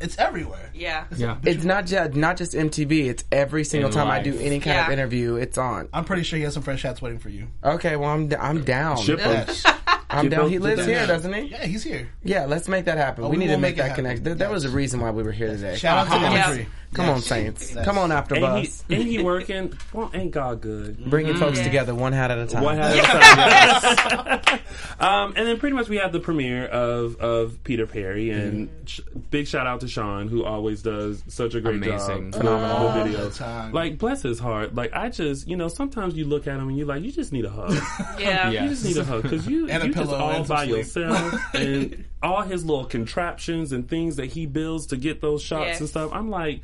[0.00, 0.70] It's everywhere.
[0.74, 1.04] Yeah.
[1.14, 1.36] Yeah.
[1.44, 3.06] It's not just not just MTV.
[3.10, 5.36] It's every single In time I do any kind of interview.
[5.36, 5.88] It's on.
[5.92, 7.48] I'm pretty sure he has some fresh hats waiting for you.
[7.62, 8.96] Okay, well I'm I'm down.
[8.96, 9.30] Ship 'em.
[9.46, 9.62] Yes.
[10.10, 10.48] I'm Ship down.
[10.48, 11.42] He lives here, doesn't he?
[11.48, 12.08] yeah, he's here.
[12.22, 13.24] Yeah, let's make that happen.
[13.24, 14.04] Oh, we we need to make make that happen.
[14.04, 14.24] connection.
[14.24, 14.74] There, there was a Yes.
[14.76, 15.76] reason why we were here today.
[15.76, 16.46] Shout out to Yeah.
[16.48, 16.66] imagery.
[16.94, 17.16] Come Yes.
[17.16, 17.74] on, Saints.
[17.74, 17.84] Yes.
[17.84, 18.84] Come on, after Ain't bus.
[18.88, 19.72] he, ain't he working?
[19.92, 21.04] Well, ain't God good?
[21.10, 21.64] Bringing folks Yeah.
[21.64, 22.62] together one hat at a time.
[22.62, 24.60] One hat at a time.
[25.00, 29.00] um, and then pretty much we have the premiere of, of Peter Perry, and sh-
[29.30, 32.32] big shout out to Sean, who always does such a great Amazing.
[32.32, 32.40] job.
[32.40, 32.86] Phenomenal.
[32.86, 33.36] with All videos.
[33.38, 33.72] time.
[33.72, 34.74] Like, bless his heart.
[34.74, 37.32] Like, I just, you know, sometimes you look at him and you're like, you just
[37.32, 37.72] need a hug.
[38.18, 38.50] Yeah.
[38.54, 38.64] Yeah.
[38.64, 40.56] You just need a hug because you And a you just pillow all and some
[40.56, 40.76] by sleep.
[40.76, 45.66] yourself and all his little contraptions and things that he builds to get those shots
[45.66, 45.80] Yes.
[45.80, 46.10] and stuff.
[46.12, 46.60] I'm like,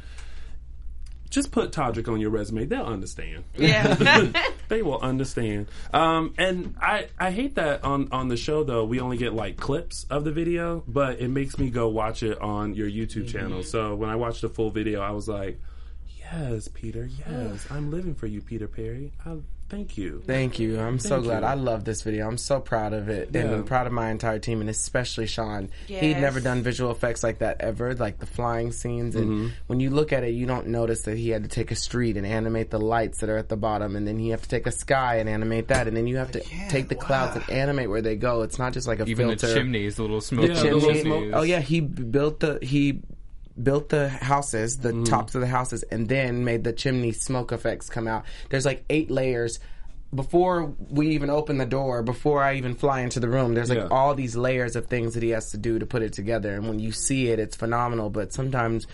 [1.30, 2.66] just put Todrick on your resume.
[2.66, 3.44] They'll understand.
[3.56, 4.32] Yeah.
[4.68, 5.68] they will understand.
[5.94, 9.56] Um, and I I hate that on on the show though we only get like
[9.56, 13.62] clips of the video, but it makes me go watch it on your YouTube channel.
[13.62, 15.60] So when I watched the full video, I was like,
[16.18, 19.12] yes, Peter, yes, I'm living for you, Peter Perry.
[19.24, 19.36] I,
[19.70, 20.22] thank you.
[20.26, 20.78] Thank you.
[20.78, 21.40] I'm so glad.
[21.40, 21.46] you.
[21.46, 22.26] I love this video.
[22.26, 25.70] I'm so proud of it, and I'm proud of my entire team, and especially Sean.
[25.86, 29.14] He'd never done visual effects like that ever, like the flying scenes.
[29.16, 29.48] And Mm-hmm.
[29.68, 32.16] when you look at it, you don't notice that he had to take a street
[32.16, 34.66] and animate the lights that are at the bottom, and then you have to take
[34.66, 37.88] a sky and animate that, and then you have to take the clouds and animate
[37.88, 38.42] where they go.
[38.42, 39.46] It's not just like a Even filter.
[39.46, 40.80] the chimneys, the little smoke Yeah, the chimney.
[40.80, 43.02] little smoke- Oh yeah, he built the he
[43.62, 45.04] built the houses, the Mm-hmm.
[45.04, 48.24] tops of the houses, and then made the chimney smoke effects come out.
[48.48, 49.58] There's like eight layers.
[50.12, 53.78] Before we even open the door, before I even fly into the room, there's like
[53.78, 53.88] Yeah.
[53.92, 56.54] all these layers of things that he has to do to put it together.
[56.54, 58.10] And when you see it, it's phenomenal.
[58.10, 58.88] But sometimes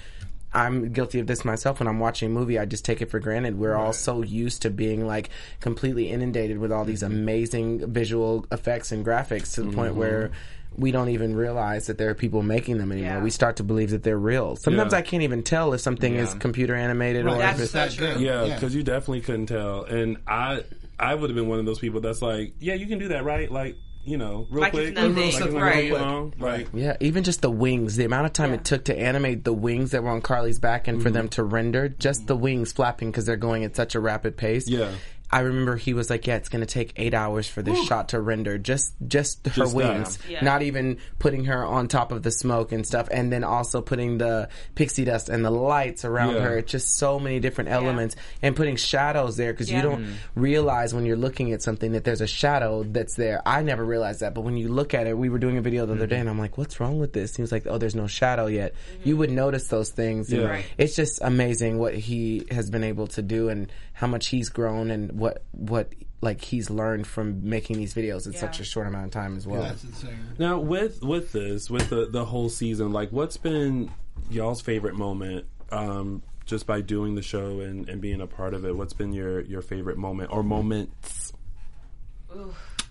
[0.53, 1.81] I'm guilty of this myself.
[1.81, 3.59] When I'm watching a movie, I just take it for granted.
[3.59, 7.15] We're all so used to being like completely inundated with all these Mm-hmm.
[7.15, 10.33] amazing visual effects and graphics to the point where
[10.77, 13.11] we don't even realize that there are people making them anymore.
[13.13, 13.23] Yeah.
[13.23, 14.57] We start to believe that they're real.
[14.57, 14.99] Sometimes Yeah.
[14.99, 17.91] I can't even tell if something is computer animated or if That's it's so that
[17.93, 18.07] true.
[18.15, 18.21] good.
[18.21, 18.55] Yeah, Yeah.
[18.55, 20.63] because you definitely couldn't tell, and I
[20.99, 23.25] I would have been one of those people that's like, yeah, you can do that,
[23.25, 23.51] right?
[23.51, 25.15] Like, you know, real Like quick, it's nothing.
[25.17, 25.93] like it's Right.
[25.93, 26.33] long.
[26.39, 28.57] Like, Yeah, even just the wings, the amount of time Yeah.
[28.57, 31.17] it took to animate the wings that were on Carly's back and for mm-hmm.
[31.17, 32.45] them to render just the mm-hmm.
[32.45, 34.69] wings flapping because they're going at such a rapid pace.
[34.69, 34.91] Yeah.
[35.31, 38.11] I remember he was like, "Yeah, it's going to take eight hours for this shot
[38.11, 38.59] to render.
[38.59, 39.95] Just, just her Just that.
[39.95, 40.45] wings, Yeah.
[40.45, 44.19] not even putting her on top of the smoke and stuff, and then also putting
[44.19, 46.41] the pixie dust and the lights around Yeah.
[46.43, 46.59] her.
[46.59, 49.79] It's just so many different elements, and putting shadows there because Yeah.
[49.79, 50.41] you don't mm-hmm.
[50.41, 53.43] realize when you're looking at something that there's a shadow that's there.
[53.45, 55.87] I never realized that, but when you look at it, we were doing a video
[55.87, 56.21] the other day, mm-hmm.
[56.23, 58.75] and I'm like, "What's wrong with this?" He was like, "Oh, there's no shadow yet."
[58.75, 59.09] Mm-hmm.
[59.09, 60.33] You would notice those things.
[60.33, 60.45] Yeah.
[60.45, 60.65] Right.
[60.79, 64.91] It's just amazing what he has been able to do and how much he's grown
[64.91, 69.07] and what what like he's learned from making these videos in such a short amount
[69.07, 69.63] of time as well.
[69.63, 70.19] That's insane.
[70.39, 73.91] Now with with this with the the whole season, like what's been
[74.31, 75.47] y'all's favorite moment?
[75.71, 79.13] Um, just by doing the show and, and being a part of it, what's been
[79.13, 81.33] your your favorite moment or moments?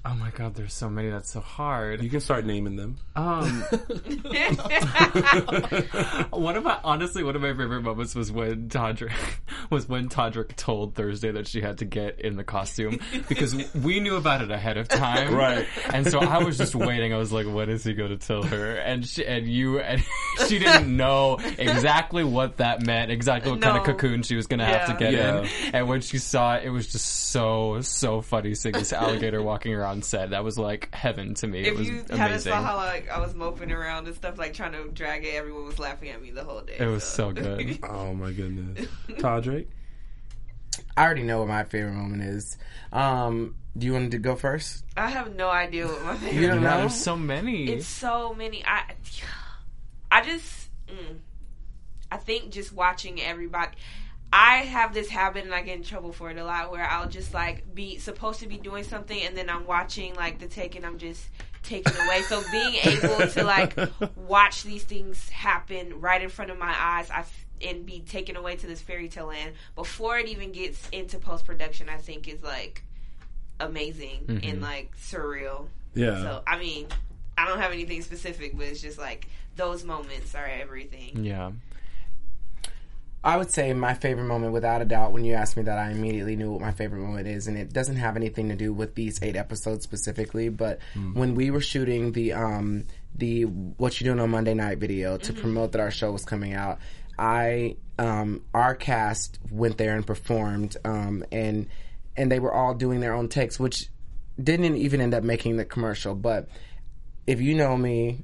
[0.08, 1.10] Oh my god, there's so many.
[1.10, 2.04] That's so hard.
[2.04, 2.98] You can start naming them.
[3.16, 3.62] Um,
[6.30, 9.12] one of my honestly, one of my favorite moments was when Todrick
[9.72, 14.00] was when Todrick told Thursday that she had to get in the costume because we
[14.00, 15.66] knew about it ahead of time, Right.
[15.92, 17.12] And so I was just waiting.
[17.14, 20.04] I was like, "What is he going to tell her?" And she and you and
[20.48, 24.60] she didn't know exactly what that meant, exactly what kind of cocoon she was going
[24.60, 25.42] to have to get Yeah.
[25.42, 25.50] in.
[25.74, 29.74] And when she saw it, it was just so so funny seeing this alligator walking
[29.74, 30.32] around set.
[30.32, 31.62] That was like heaven to me.
[31.62, 32.18] it If was you amazing.
[32.18, 35.36] hadn't saw how like I was moping around and stuff, like trying to drag it,
[35.36, 36.76] everyone was laughing at me the whole day.
[36.80, 37.80] It was so good.
[37.90, 39.68] Oh my goodness, Todrick.
[40.98, 42.58] I already know what my favorite moment is.
[42.92, 44.84] Um, do you want to go first?
[44.98, 46.42] I have no idea what my favorite.
[46.42, 46.78] You don't Yeah, know?
[46.82, 47.66] there's so many.
[47.72, 48.64] It's so many.
[48.66, 48.94] I,
[50.12, 51.18] I just, mm,
[52.12, 53.72] I think just watching everybody.
[54.38, 57.08] I have this habit, and I get in trouble for it a lot, where I'll
[57.08, 60.76] just like be supposed to be doing something, and then I'm watching like the take,
[60.76, 61.24] and I'm just
[61.64, 62.22] taken away.
[62.24, 63.78] So being able to like
[64.18, 68.36] watch these things happen right in front of my eyes, I f- and be taken
[68.36, 72.28] away to this fairy tale land before it even gets into post production, I think
[72.28, 72.84] is like
[73.62, 74.62] amazing and mm-hmm.
[74.62, 75.68] like surreal.
[75.94, 76.22] Yeah.
[76.22, 76.88] So I mean,
[77.38, 81.24] I don't have anything specific, but it's just like those moments are everything.
[81.24, 81.52] yeah.
[83.26, 85.90] I would say my favorite moment, without a doubt, when you asked me that, I
[85.90, 88.94] immediately knew what my favorite moment is, and it doesn't have anything to do with
[88.94, 90.50] these eight episodes specifically.
[90.50, 90.78] But
[91.14, 95.34] when we were shooting the um, the "What You Doing on Monday Night" video to
[95.34, 96.78] promote that our show was coming out,
[97.18, 101.68] I um, our cast went there and performed, um, and
[102.16, 103.90] and they were all doing their own takes, which
[104.42, 106.14] didn't even end up making the commercial.
[106.14, 106.48] But
[107.26, 108.24] if you know me,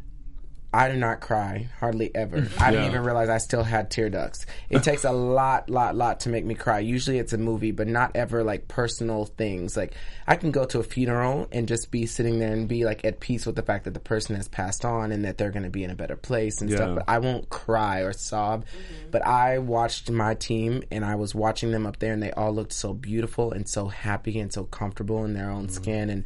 [0.73, 2.37] I do not cry hardly ever.
[2.37, 2.63] Mm-hmm.
[2.63, 2.89] I didn't Yeah.
[2.91, 4.45] even realize I still had tear ducts.
[4.69, 6.79] It takes a lot, lot, lot to make me cry.
[6.79, 9.75] Usually it's a movie, but not ever like personal things.
[9.75, 9.93] Like
[10.27, 13.19] I can go to a funeral and just be sitting there and be like at
[13.19, 15.69] peace with the fact that the person has passed on and that they're going to
[15.69, 16.77] be in a better place and Yeah.
[16.77, 16.95] stuff.
[16.95, 18.63] But I won't cry or sob.
[18.65, 19.11] Mm-hmm.
[19.11, 22.53] But I watched my team and I was watching them up there and they all
[22.53, 25.73] looked so beautiful and so happy and so comfortable in their own mm-hmm.
[25.75, 26.23] skin and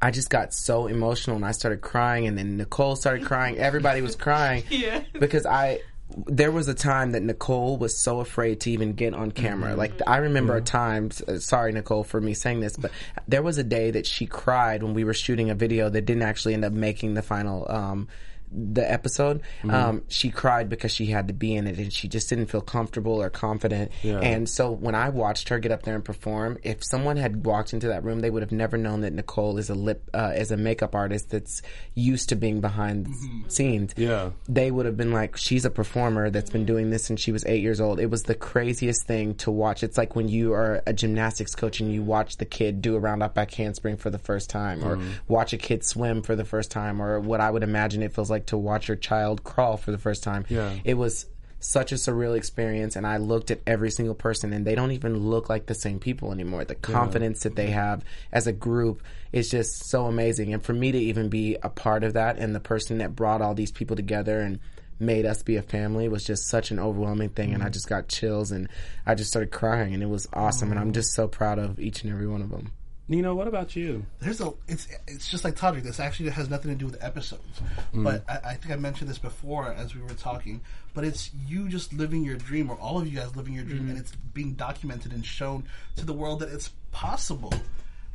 [0.00, 3.58] I just got so emotional and I started crying and then Nicole started crying.
[3.58, 4.64] Everybody was crying.
[4.70, 5.02] Yeah.
[5.18, 5.80] Because I
[6.26, 9.76] there was a time that Nicole was so afraid to even get on camera.
[9.76, 12.92] Like I remember a time uh, sorry Nicole for me saying this, but
[13.26, 16.22] there was a day that she cried when we were shooting a video that didn't
[16.22, 18.08] actually end up making the final um
[18.50, 22.28] the episode, um, she cried because she had to be in it and she just
[22.28, 23.90] didn't feel comfortable or confident.
[24.04, 27.72] And so when I watched her get up there and perform, if someone had walked
[27.72, 30.50] into that room, they would have never known that Nicole is a lip, uh, is
[30.50, 31.62] a makeup artist that's
[31.94, 33.94] used to being behind the scenes.
[33.96, 34.30] Yeah.
[34.48, 37.44] They would have been like, she's a performer that's been doing this since she was
[37.46, 38.00] eight years old.
[38.00, 39.82] It was the craziest thing to watch.
[39.82, 42.98] It's like when you are a gymnastics coach and you watch the kid do a
[42.98, 46.44] round up back handspring for the first time, or watch a kid swim for the
[46.44, 49.76] first time, or what I would imagine it feels like to watch your child crawl
[49.76, 50.46] for the first time.
[50.48, 50.74] Yeah.
[50.84, 51.26] It was
[51.60, 55.18] such a surreal experience and I looked at every single person and they don't even
[55.18, 56.64] look like the same people anymore.
[56.64, 60.54] The confidence that they have as a group is just so amazing.
[60.54, 63.42] And for me to even be a part of that and the person that brought
[63.42, 64.60] all these people together and
[65.00, 67.72] made us be a family was just such an overwhelming thing and I mm.
[67.72, 68.68] just got chills and
[69.06, 70.94] I just started crying and it was awesome and I'm mm.
[70.94, 72.72] just so proud of each and every one of them.
[73.10, 74.04] Nino, what about you?
[74.20, 75.82] There's a it's it's just like Todrick.
[75.82, 77.62] This actually has nothing to do with episodes,
[77.94, 78.04] mm.
[78.04, 80.60] but I, I think I mentioned this before as we were talking.
[80.92, 83.86] But it's you just living your dream, or all of you guys living your dream,
[83.86, 83.90] mm.
[83.90, 85.64] and it's being documented and shown
[85.96, 87.54] to the world that it's possible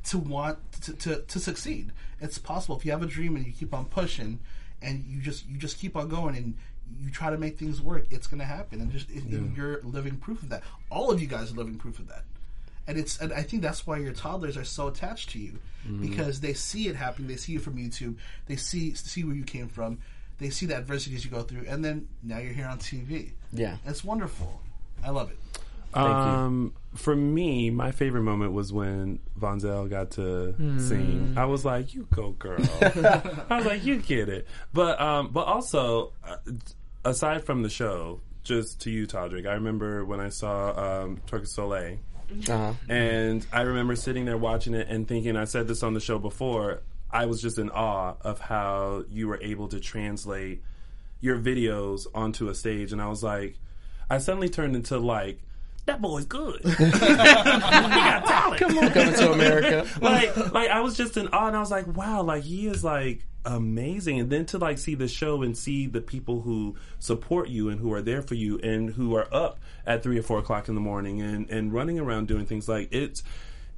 [0.06, 1.92] to want to, to, to succeed.
[2.22, 4.40] It's possible if you have a dream and you keep on pushing,
[4.80, 6.56] and you just you just keep on going and
[7.02, 8.06] you try to make things work.
[8.12, 10.62] It's going to happen, and just it, you're living proof of that.
[10.92, 12.26] All of you guys are living proof of that
[12.88, 15.60] and it's and I think that's why your toddlers are so attached to you
[16.00, 17.28] because they see it happening.
[17.28, 18.16] They see it from YouTube.
[18.48, 20.00] They see see where you came from.
[20.40, 23.32] They see the adversities you go through, and then now you're here on TV.
[23.52, 23.78] Yeah.
[23.86, 24.62] It's wonderful.
[25.04, 25.38] I love it.
[25.96, 31.36] Um, for me, my favorite moment was when Vonzell got to sing.
[31.38, 35.46] I was like, "You go, girl." I was like, "You get it." But um, but
[35.46, 36.38] also, uh,
[37.06, 41.42] aside from the show, just to you, Todrick, I remember when I saw um, Twerk
[41.42, 41.98] de Soleil.
[42.50, 42.74] Uh-huh.
[42.90, 46.20] And I remember sitting there watching it and thinking, I said this on the show
[46.20, 50.64] before, I was just in awe of how you were able to translate
[51.22, 52.92] your videos onto a stage.
[52.92, 53.58] And I was like,
[54.10, 55.40] I suddenly turned into like
[55.86, 56.62] that boy's good.
[56.64, 58.60] he got talent.
[58.60, 59.88] Come on, coming to America.
[60.02, 62.84] like, like I was just in awe, and I was like, wow, like he is
[62.84, 64.20] like amazing.
[64.20, 67.80] And then to like see the show and see the people who support you and
[67.80, 70.76] who are there for you and who are up at three or four o'clock in
[70.76, 73.24] the morning and and running around doing things like it's.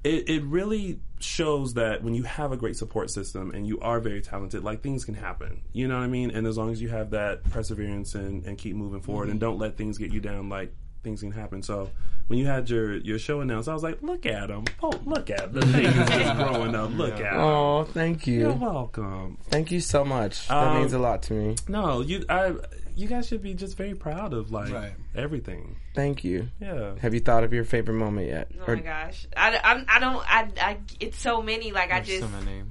[0.04, 4.00] It, it really shows that when you have a great support system and you are
[4.00, 5.62] very talented, like things can happen.
[5.74, 6.30] You know what I mean?
[6.30, 9.50] And as long as you have that perseverance and, and keep moving forward and mm-hmm.
[9.50, 10.72] don't let things get you down, like
[11.06, 11.62] things can happen.
[11.64, 11.90] So
[12.28, 14.66] when you had your, your show announced, I was like, look at him.
[14.84, 16.92] Oh, look at the thing is just growing up.
[16.92, 17.40] Look at him.
[17.40, 18.40] Oh, thank you.
[18.42, 19.38] You're welcome.
[19.50, 20.48] Thank you so much.
[20.50, 21.56] That Um, means a lot to me.
[21.70, 22.54] No, you I
[22.98, 24.94] you guys should be just very proud of like Right.
[25.16, 25.76] everything.
[25.94, 26.48] Thank you.
[26.60, 26.96] Yeah.
[27.00, 28.52] Have you thought of your favorite moment yet?
[28.68, 31.72] Oh my gosh, I, I'm, I don't, I, I, it's so many.
[31.72, 32.64] Like I just, so many.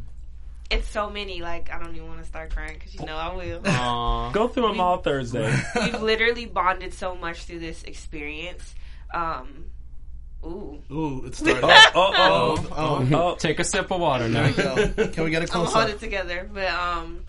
[0.70, 1.40] It's so many.
[1.42, 3.60] Like I don't even want to start crying because you know I will.
[3.64, 4.30] Aw.
[4.32, 5.54] Go through them all Thursday.
[5.76, 8.74] We've literally bonded so much through this experience.
[9.12, 9.66] Um,
[10.44, 11.62] ooh, Ooh, it started.
[11.64, 13.34] oh, oh, oh, oh, oh.
[13.36, 14.46] Take a sip of water now.
[14.46, 14.74] We go.
[15.08, 16.48] Can we get a I'm close gonna hold it together.
[16.52, 17.24] But um,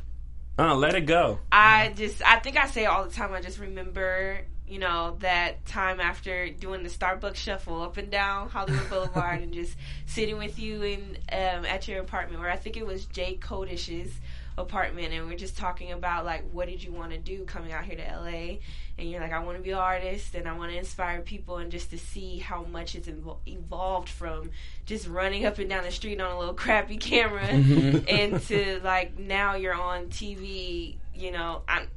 [0.57, 1.39] Uh, let it go.
[1.51, 3.33] I just, I think I say it all the time.
[3.33, 8.49] I just remember, you know, that time after doing the Starbucks shuffle up and down
[8.49, 12.75] Hollywood Boulevard and just sitting with you in um, at your apartment, where I think
[12.77, 14.11] it was Jay Kodish's
[14.57, 17.83] apartment, and we're just talking about like, what did you want to do coming out
[17.83, 18.57] here to LA?
[18.97, 21.57] And you're like, I want to be an artist, and I want to inspire people,
[21.57, 24.49] and just to see how much it's evol- evolved from
[24.85, 29.55] just running up and down the street on a little crappy camera, into like now
[29.55, 30.95] you're on TV.
[31.13, 31.87] You know, I'm,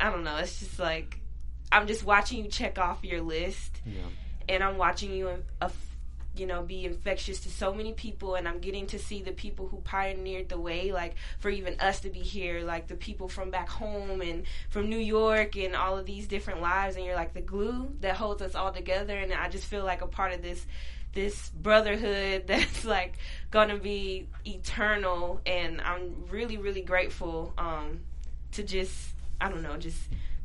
[0.00, 0.36] I don't know.
[0.36, 1.17] It's just like
[1.70, 4.02] I'm just watching you check off your list, Yeah.
[4.48, 5.68] and I'm watching you, uh,
[6.34, 9.66] you know, be infectious to so many people, and I'm getting to see the people
[9.68, 13.50] who pioneered the way, like for even us to be here, like the people from
[13.50, 17.34] back home and from New York and all of these different lives, and you're like
[17.34, 20.42] the glue that holds us all together, and I just feel like a part of
[20.42, 20.64] this
[21.14, 23.18] this brotherhood that's like
[23.50, 25.40] gonna be eternal.
[25.46, 28.00] And i'm really really grateful um
[28.52, 28.94] to just
[29.40, 29.98] i don't know just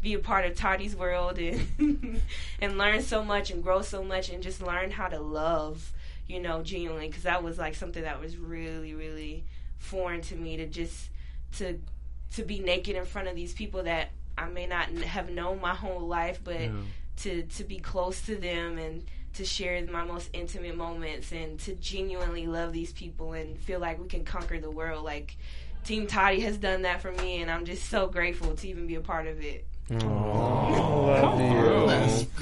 [0.03, 2.21] be a part of Toddy's world and
[2.61, 5.93] and learn so much and grow so much and just learn how to love,
[6.27, 7.07] you know, genuinely.
[7.07, 9.45] Because that was like something that was really really
[9.79, 11.09] foreign to me to just
[11.53, 11.79] to
[12.33, 15.73] to be naked in front of these people that I may not have known my
[15.73, 16.59] whole life, but
[17.17, 19.03] to to be close to them and
[19.35, 23.99] to share my most intimate moments and to genuinely love these people and feel like
[23.99, 25.03] we can conquer the world.
[25.03, 25.37] Like
[25.83, 28.95] Team Toddy has done that for me and I'm just so grateful to even be
[28.95, 29.65] a part of it.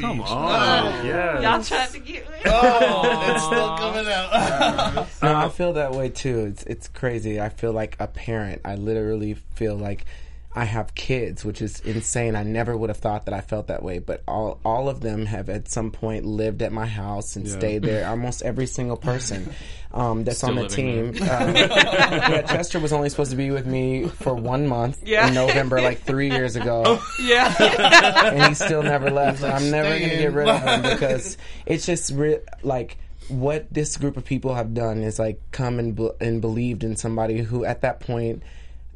[0.01, 1.05] Come on.
[1.05, 1.39] Yeah.
[1.41, 2.37] Y'all tried to get me.
[2.45, 5.07] Oh, it's still coming out.
[5.21, 6.39] No, I feel that way too.
[6.41, 7.39] It's it's crazy.
[7.41, 8.61] I feel like a parent.
[8.65, 10.05] I literally feel like
[10.53, 12.35] I have kids, which is insane.
[12.35, 15.25] I never would have thought that I felt that way, but all all of them
[15.25, 18.07] have at some point lived at my house and stayed there.
[18.09, 19.53] Almost every single person
[19.93, 21.09] um, that's on the team.
[21.09, 21.15] Um,
[21.55, 25.27] yeah, Chester was only supposed to be with me for one month Yeah.
[25.29, 28.33] in November, like three years ago yeah.
[28.33, 29.43] and he still never left.
[29.43, 32.97] I'm never going to get rid of him because it's just re- like
[33.29, 36.95] what this group of people have done is like come and be- and believed in
[36.97, 38.43] somebody who at that point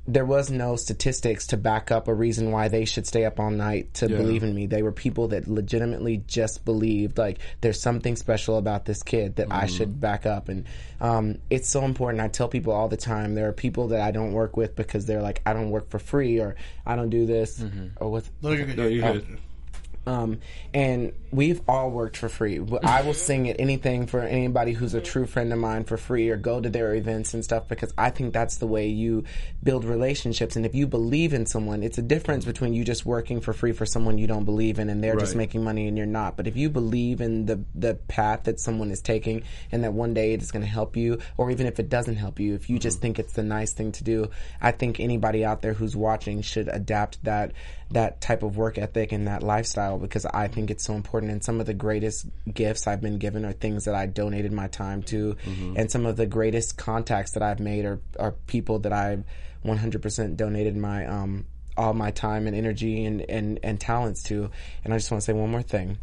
[0.08, 3.50] there was no statistics to back up a reason why they should stay up all
[3.50, 4.68] night to believe in me.
[4.68, 9.48] They were people that legitimately just believed like there's something special about this kid that
[9.52, 10.48] I should back up.
[10.48, 10.66] And
[11.02, 12.22] um, it's so important.
[12.22, 15.08] I tell people all the time there are people that I don't work with because
[15.08, 17.64] they're like I don't work for free or I don't do this
[17.98, 18.78] or what No, you're good.
[18.78, 19.38] No, you're good.
[20.06, 20.40] um,
[20.72, 22.60] and we've all worked for free.
[22.84, 26.30] I will sing at anything for anybody who's a true friend of mine for free
[26.30, 29.26] or go to their events and stuff because I think that's the way you
[29.62, 30.56] build relationships.
[30.56, 33.74] And if you believe in someone, it's a difference between you just working for free
[33.74, 36.38] for someone you don't believe in and they're just making money and you're not.
[36.38, 40.14] But if you believe in the, the path that someone is taking and that one
[40.14, 42.70] day it is going to help you, or even if it doesn't help you, if
[42.70, 43.02] you just mm-hmm.
[43.02, 44.30] think it's the nice thing to do,
[44.62, 47.52] I think anybody out there who's watching should adapt that
[47.92, 51.25] that type of work ethic and that lifestyle because I think it's so important.
[51.30, 54.68] And some of the greatest gifts I've been given are things that I donated my
[54.68, 55.36] time to,
[55.78, 59.24] and some of the greatest contacts that I've made are are people that I've
[59.64, 61.46] 100% donated my um
[61.78, 64.50] all my time and energy and, and, and talents to.
[64.84, 65.98] And I just want to say one more thing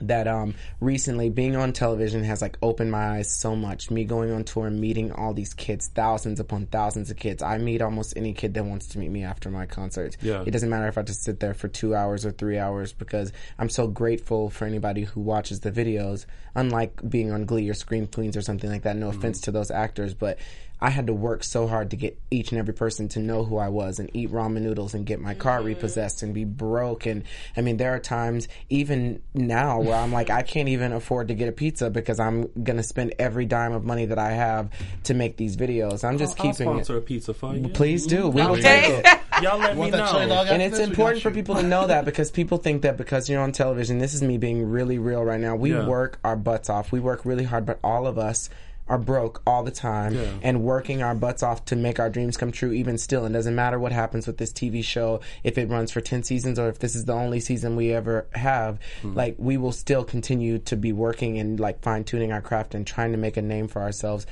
[0.00, 3.90] that um recently being on television has like opened my eyes so much.
[3.90, 7.42] Me going on tour and meeting all these kids thousands upon thousands of kids.
[7.42, 10.16] I meet almost any kid that wants to meet me after my concerts.
[10.22, 10.42] Yeah.
[10.46, 13.32] it doesn't matter if i just sit there for two hours or three hours because
[13.58, 18.06] i'm so grateful for anybody who watches the videos unlike being on glee or scream
[18.06, 18.96] queens or something like that.
[18.96, 20.38] No offense to those actors but
[20.80, 23.58] I had to work so hard to get each and every person to know who
[23.58, 27.06] I was and eat ramen noodles and get my car repossessed and be broke.
[27.06, 27.24] And
[27.56, 31.34] I mean, there are times even now where I'm like, I can't even afford to
[31.34, 34.70] get a pizza because I'm going to spend every dime of money that I have
[35.04, 36.02] to make these videos.
[36.02, 36.74] I'm just I'll keeping it.
[36.84, 37.68] sponsor a pizza for you.
[37.68, 38.28] Please do.
[38.28, 38.62] We will Okay.
[38.62, 39.06] take it.
[39.42, 40.34] Y'all let me Want that chili know.
[40.34, 43.40] dog and it's important for people to know that because people think that because you're
[43.42, 45.56] on television, this is me being really real right now.
[45.56, 45.86] We Yeah.
[45.86, 46.90] work our butts off.
[46.92, 48.48] We work really hard, but all of us
[48.90, 50.24] are broke all the time Yeah.
[50.42, 53.24] and working our butts off to make our dreams come true even still.
[53.24, 56.58] And doesn't matter what happens with this TV show, if it runs for 10 seasons
[56.58, 59.14] or if this is the only season we ever have, Hmm.
[59.14, 62.84] like we will still continue to be working and like fine tuning our craft and
[62.84, 64.26] trying to make a name for ourselves.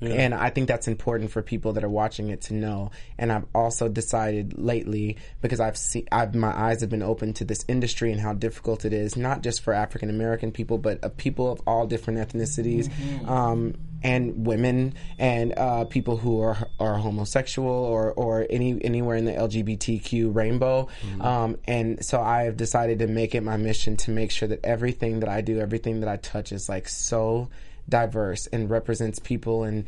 [0.00, 2.90] And I think that's important for people that are watching it to know.
[3.18, 7.44] And I've also decided lately because I've seen, I've my eyes have been open to
[7.44, 11.08] this industry and how difficult it is, not just for African American people, but uh,
[11.16, 12.88] people of all different ethnicities,
[13.28, 19.24] um, and women and uh, people who are are homosexual or or any anywhere in
[19.24, 20.88] the LGBTQ rainbow.
[21.20, 24.64] Um, and so I have decided to make it my mission to make sure that
[24.64, 27.48] everything that I do, everything that I touch, is like so
[27.88, 29.84] diverse and represents people and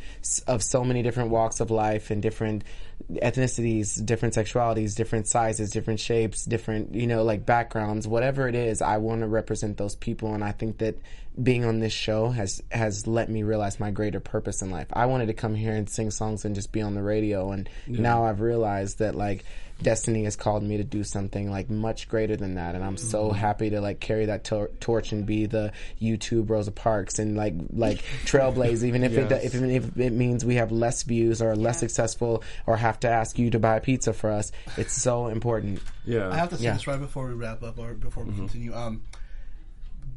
[0.47, 2.63] of so many different walks of life and different
[3.11, 8.81] ethnicities, different sexualities, different sizes, different shapes, different you know like backgrounds, whatever it is.
[8.81, 10.99] I want to represent those people, and I think that
[11.41, 14.87] being on this show has has let me realize my greater purpose in life.
[14.93, 17.69] I wanted to come here and sing songs and just be on the radio, and
[17.87, 19.45] now I've realized that like
[19.81, 23.29] destiny has called me to do something like much greater than that and i'm so
[23.29, 23.37] mm-hmm.
[23.37, 27.53] happy to like carry that tor- torch and be the youtube rosa parks and like
[27.73, 31.79] like trailblaze even if it if, if it means we have less views or less
[31.79, 35.81] successful or have to ask you to buy a pizza for us it's so important
[36.05, 36.29] Yeah.
[36.29, 36.73] I have to say Yeah.
[36.73, 38.31] this right before we wrap up or before Mm-hmm.
[38.33, 38.73] we continue.
[38.75, 39.03] Um,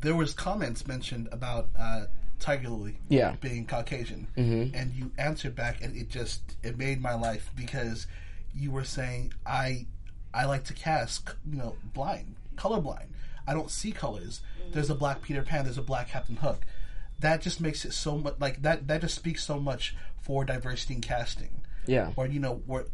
[0.01, 2.05] there was comments mentioned about uh,
[2.41, 3.31] Tiger Lily Yeah.
[3.33, 3.41] Mm-hmm.
[3.49, 8.07] being Caucasian, and you answered back, and it just it made my life because
[8.55, 9.87] you were saying I
[10.35, 13.07] I like to cast you know blind, colorblind.
[13.47, 14.41] I don't see colors.
[14.72, 15.64] There's a black Peter Pan.
[15.64, 16.64] There's a black Captain Hook.
[17.20, 18.89] That just makes it so much like that.
[18.89, 22.85] That just speaks so much for diversity in casting yeah or you know where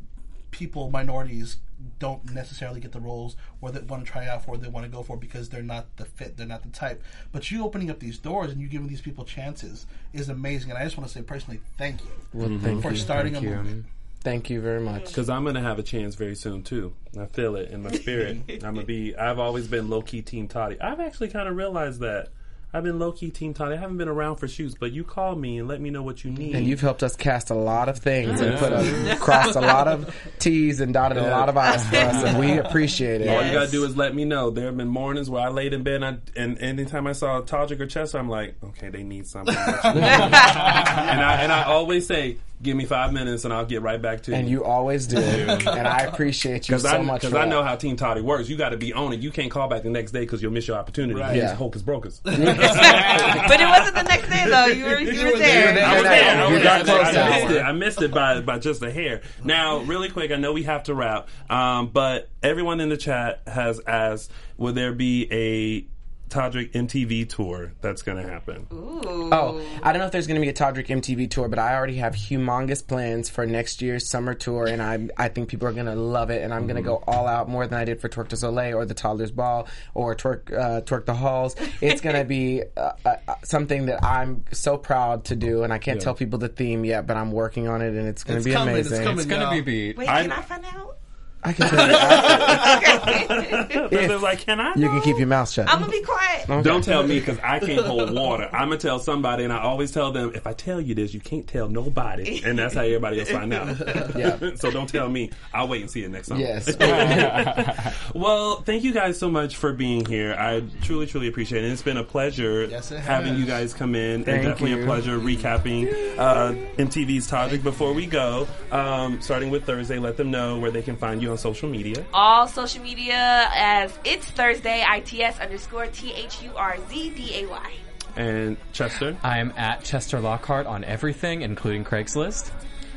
[0.50, 1.56] people minorities
[1.98, 4.84] don't necessarily get the roles or they want to try out for or they want
[4.84, 7.90] to go for because they're not the fit they're not the type but you opening
[7.90, 11.08] up these doors and you giving these people chances is amazing and i just want
[11.08, 12.64] to say personally thank you well mm-hmm.
[12.64, 13.56] thank for you starting thank a you.
[13.56, 13.86] movement
[14.20, 16.92] thank you very much Because I'm gonna have a chance very soon too.
[17.18, 18.42] I feel it in my spirit.
[18.48, 19.16] I'm gonna be.
[19.16, 20.80] I've always been low key Team Toddy.
[20.80, 22.28] I've actually kind of realized that.
[22.72, 23.74] I've been low key Team Toddy.
[23.74, 26.22] I haven't been around for shoots, but you call me and let me know what
[26.22, 26.54] you need.
[26.54, 29.88] and you've helped us cast a lot of things and put a, crossed a lot
[29.88, 33.28] of T's and dotted a lot of I's for us, and we appreciate it.
[33.28, 34.50] All you gotta do is let me know.
[34.50, 37.40] There have been mornings where I laid in bed, and, I, and anytime I saw
[37.40, 39.54] Todrick or Chester, I'm like, okay, they need something.
[39.84, 44.22] and I and I always say, give me five minutes, and I'll get right back
[44.24, 44.36] to you.
[44.36, 47.22] And you always do, and I appreciate you Because so I, much.
[47.22, 48.48] cause I know how Team Toddy works.
[48.48, 49.20] You got to be on it.
[49.20, 51.18] You can't call back the next day because you'll miss your opportunity.
[51.18, 51.36] Right.
[51.36, 51.54] It's Yeah.
[51.54, 52.20] hocus brocus.
[52.24, 54.66] but it wasn't the next day though.
[54.66, 55.74] You were you, were there.
[55.74, 55.86] there.
[55.86, 56.36] I was there.
[56.36, 56.96] I you was got there.
[57.02, 57.62] close I missed it.
[57.62, 59.22] I missed it by by just a hair.
[59.44, 63.42] Now, really quick, I know we have to wrap, um, but everyone in the chat
[63.46, 65.86] has asked, will there be a
[66.30, 68.66] Todrick MTV tour that's going to happen?
[68.70, 71.74] Oh, I don't know if there's going to be a Todrick MTV tour, but I
[71.74, 75.72] already have humongous plans for next year's summer tour, and I I think people are
[75.72, 78.00] going to love it, and I'm going to go all out more than I did
[78.00, 81.56] for Twerk de Soleil or the Toddlers Ball or Twerk uh, Twerk the Halls.
[81.80, 85.72] It's going to be uh, uh, uh, something that I'm so proud to do, and
[85.72, 88.38] I can't tell people the theme yet, but I'm working on it, and it's going
[88.38, 89.04] to be coming, it's amazing.
[89.04, 89.18] coming.
[89.18, 89.50] It's gonna y'all.
[89.52, 89.96] be beat.
[89.96, 90.99] Wait, I- can I find out?
[91.42, 93.88] I can tell you, after.
[93.88, 94.74] They're like, can I?
[94.74, 94.92] you go?
[94.92, 95.68] can keep your mouth shut.
[95.68, 96.46] I'm gonna be quiet.
[96.64, 98.48] Don't tell me because I can't hold water.
[98.52, 101.20] I'm gonna tell somebody, and I always tell them if I tell you this, you
[101.20, 103.68] can't tell nobody, and that's how everybody else find out.
[104.16, 104.38] Yeah.
[104.56, 105.30] so don't tell me.
[105.54, 106.40] I'll wait and see it next time.
[106.40, 106.70] Yes.
[108.14, 110.34] Well, thank you guys so much for being here.
[110.34, 111.70] I truly, truly appreciate it.
[111.70, 114.82] It's been a pleasure Yes, having you guys come in, Thank and definitely you.
[114.82, 117.62] a pleasure recapping uh, MTV's Todrick.
[117.62, 121.29] Before we go, um, starting with Thursday, let them know where they can find you
[121.30, 122.04] on social media.
[122.12, 124.84] All social media as it's Thursday.
[124.88, 127.72] ITS underscore T H U R Z D A Y.
[128.16, 129.16] And Chester.
[129.22, 132.50] I'm at Chester Lockhart on everything, including Craigslist.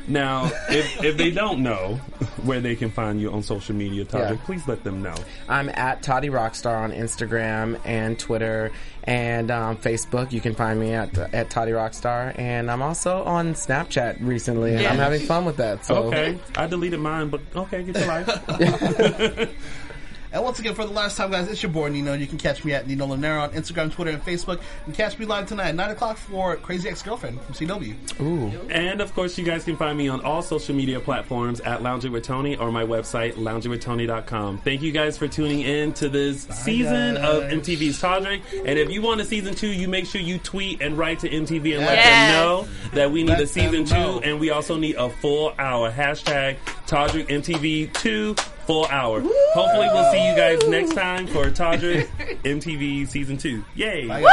[0.06, 1.94] Now, if, if they don't know
[2.42, 4.44] where they can find you on social media, Todrick, Yeah.
[4.44, 5.14] please let them know.
[5.48, 8.70] I'm at Toddy Rockstar on Instagram and Twitter
[9.04, 10.30] and um, Facebook.
[10.32, 14.86] You can find me at at Toddy Rockstar, and I'm also on Snapchat recently, and
[14.86, 15.84] I'm having fun with that.
[15.86, 19.48] So Okay, I deleted mine, but okay, get your life.
[20.34, 22.12] And once again, for the last time, guys, it's your boy Nino.
[22.14, 24.60] You can catch me at Nino Lanera on Instagram, Twitter, and Facebook.
[24.84, 28.20] And catch me live tonight at 9 o'clock for Crazy Ex-Girlfriend from CW.
[28.20, 28.68] Ooh.
[28.68, 32.10] And of course, you guys can find me on all social media platforms at Lounging
[32.10, 34.58] with Tony or my website, loungingwithtony.com.
[34.58, 37.24] Thank you guys for tuning in to this season guys.
[37.24, 38.42] of MTV's Todrick.
[38.66, 41.28] And if you want a season two, you make sure you tweet and write to
[41.28, 44.76] MTV and let them know that we need Let a season two and we also
[44.78, 45.92] need a full hour.
[45.92, 46.56] Hashtag
[46.88, 48.34] Todrick MTV 2
[48.66, 49.20] full hour.
[49.20, 52.08] Hopefully, we'll see you guys next time for Todrick
[52.42, 53.64] MTV season two.
[53.74, 54.06] Yay!
[54.06, 54.24] That's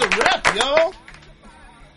[0.00, 0.92] a wrap, yo.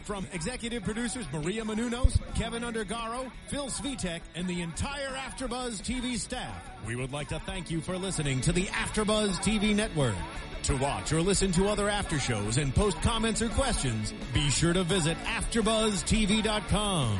[0.03, 6.69] From executive producers Maria Menounos, Kevin Undergaro, Phil Svitek, and the entire AfterBuzz TV staff,
[6.85, 10.15] we would like to thank you for listening to the AfterBuzz TV network.
[10.63, 14.73] To watch or listen to other after shows and post comments or questions, be sure
[14.73, 17.19] to visit AfterBuzzTV.com.